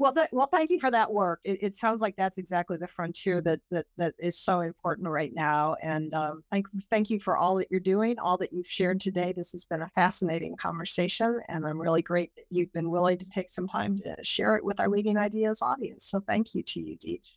well, 0.00 0.14
th- 0.14 0.30
well, 0.32 0.46
thank 0.46 0.70
you 0.70 0.80
for 0.80 0.90
that 0.90 1.12
work. 1.12 1.40
It, 1.44 1.62
it, 1.62 1.76
sounds 1.76 2.00
like 2.00 2.16
that's 2.16 2.38
exactly 2.38 2.78
the 2.78 2.88
frontier 2.88 3.42
that 3.42 3.60
that 3.70 3.84
that 3.98 4.14
is 4.18 4.38
so 4.38 4.60
important 4.60 5.06
right 5.06 5.34
now. 5.34 5.76
And 5.82 6.14
um, 6.14 6.42
thank 6.50 6.66
thank 6.88 7.10
you 7.10 7.20
for 7.20 7.36
all 7.36 7.56
that 7.56 7.68
you're 7.70 7.80
doing, 7.80 8.18
all 8.18 8.38
that 8.38 8.50
you've 8.50 8.66
shared 8.66 8.98
today. 8.98 9.34
This 9.36 9.52
has 9.52 9.66
been 9.66 9.82
a 9.82 9.88
fascinating 9.90 10.56
conversation, 10.56 11.42
and 11.50 11.66
I'm 11.66 11.78
really 11.78 12.00
great 12.00 12.34
that 12.36 12.46
you've 12.48 12.72
been 12.72 12.90
willing 12.90 13.18
to 13.18 13.28
take 13.28 13.50
some 13.50 13.68
time 13.68 13.98
to 13.98 14.16
share 14.22 14.56
it 14.56 14.64
with 14.64 14.80
our 14.80 14.88
Leading 14.88 15.18
Ideas 15.18 15.60
audience. 15.60 16.06
So 16.06 16.20
thank 16.20 16.54
you 16.54 16.62
to 16.62 16.80
you, 16.80 16.96
Deech. 16.96 17.36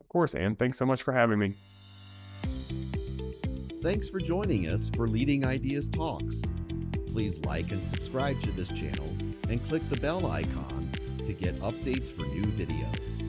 Of 0.00 0.08
course, 0.08 0.36
Ann. 0.36 0.54
Thanks 0.54 0.78
so 0.78 0.86
much 0.86 1.02
for 1.02 1.12
having 1.12 1.40
me. 1.40 1.54
Thanks 3.82 4.08
for 4.08 4.20
joining 4.20 4.68
us 4.68 4.88
for 4.94 5.08
Leading 5.08 5.44
Ideas 5.44 5.88
Talks. 5.88 6.42
Please 7.08 7.44
like 7.44 7.72
and 7.72 7.82
subscribe 7.82 8.40
to 8.42 8.52
this 8.52 8.68
channel 8.68 9.12
and 9.48 9.66
click 9.66 9.82
the 9.90 9.96
bell 9.96 10.24
icon 10.30 10.91
to 11.26 11.32
get 11.32 11.58
updates 11.60 12.10
for 12.10 12.24
new 12.26 12.42
videos. 12.42 13.21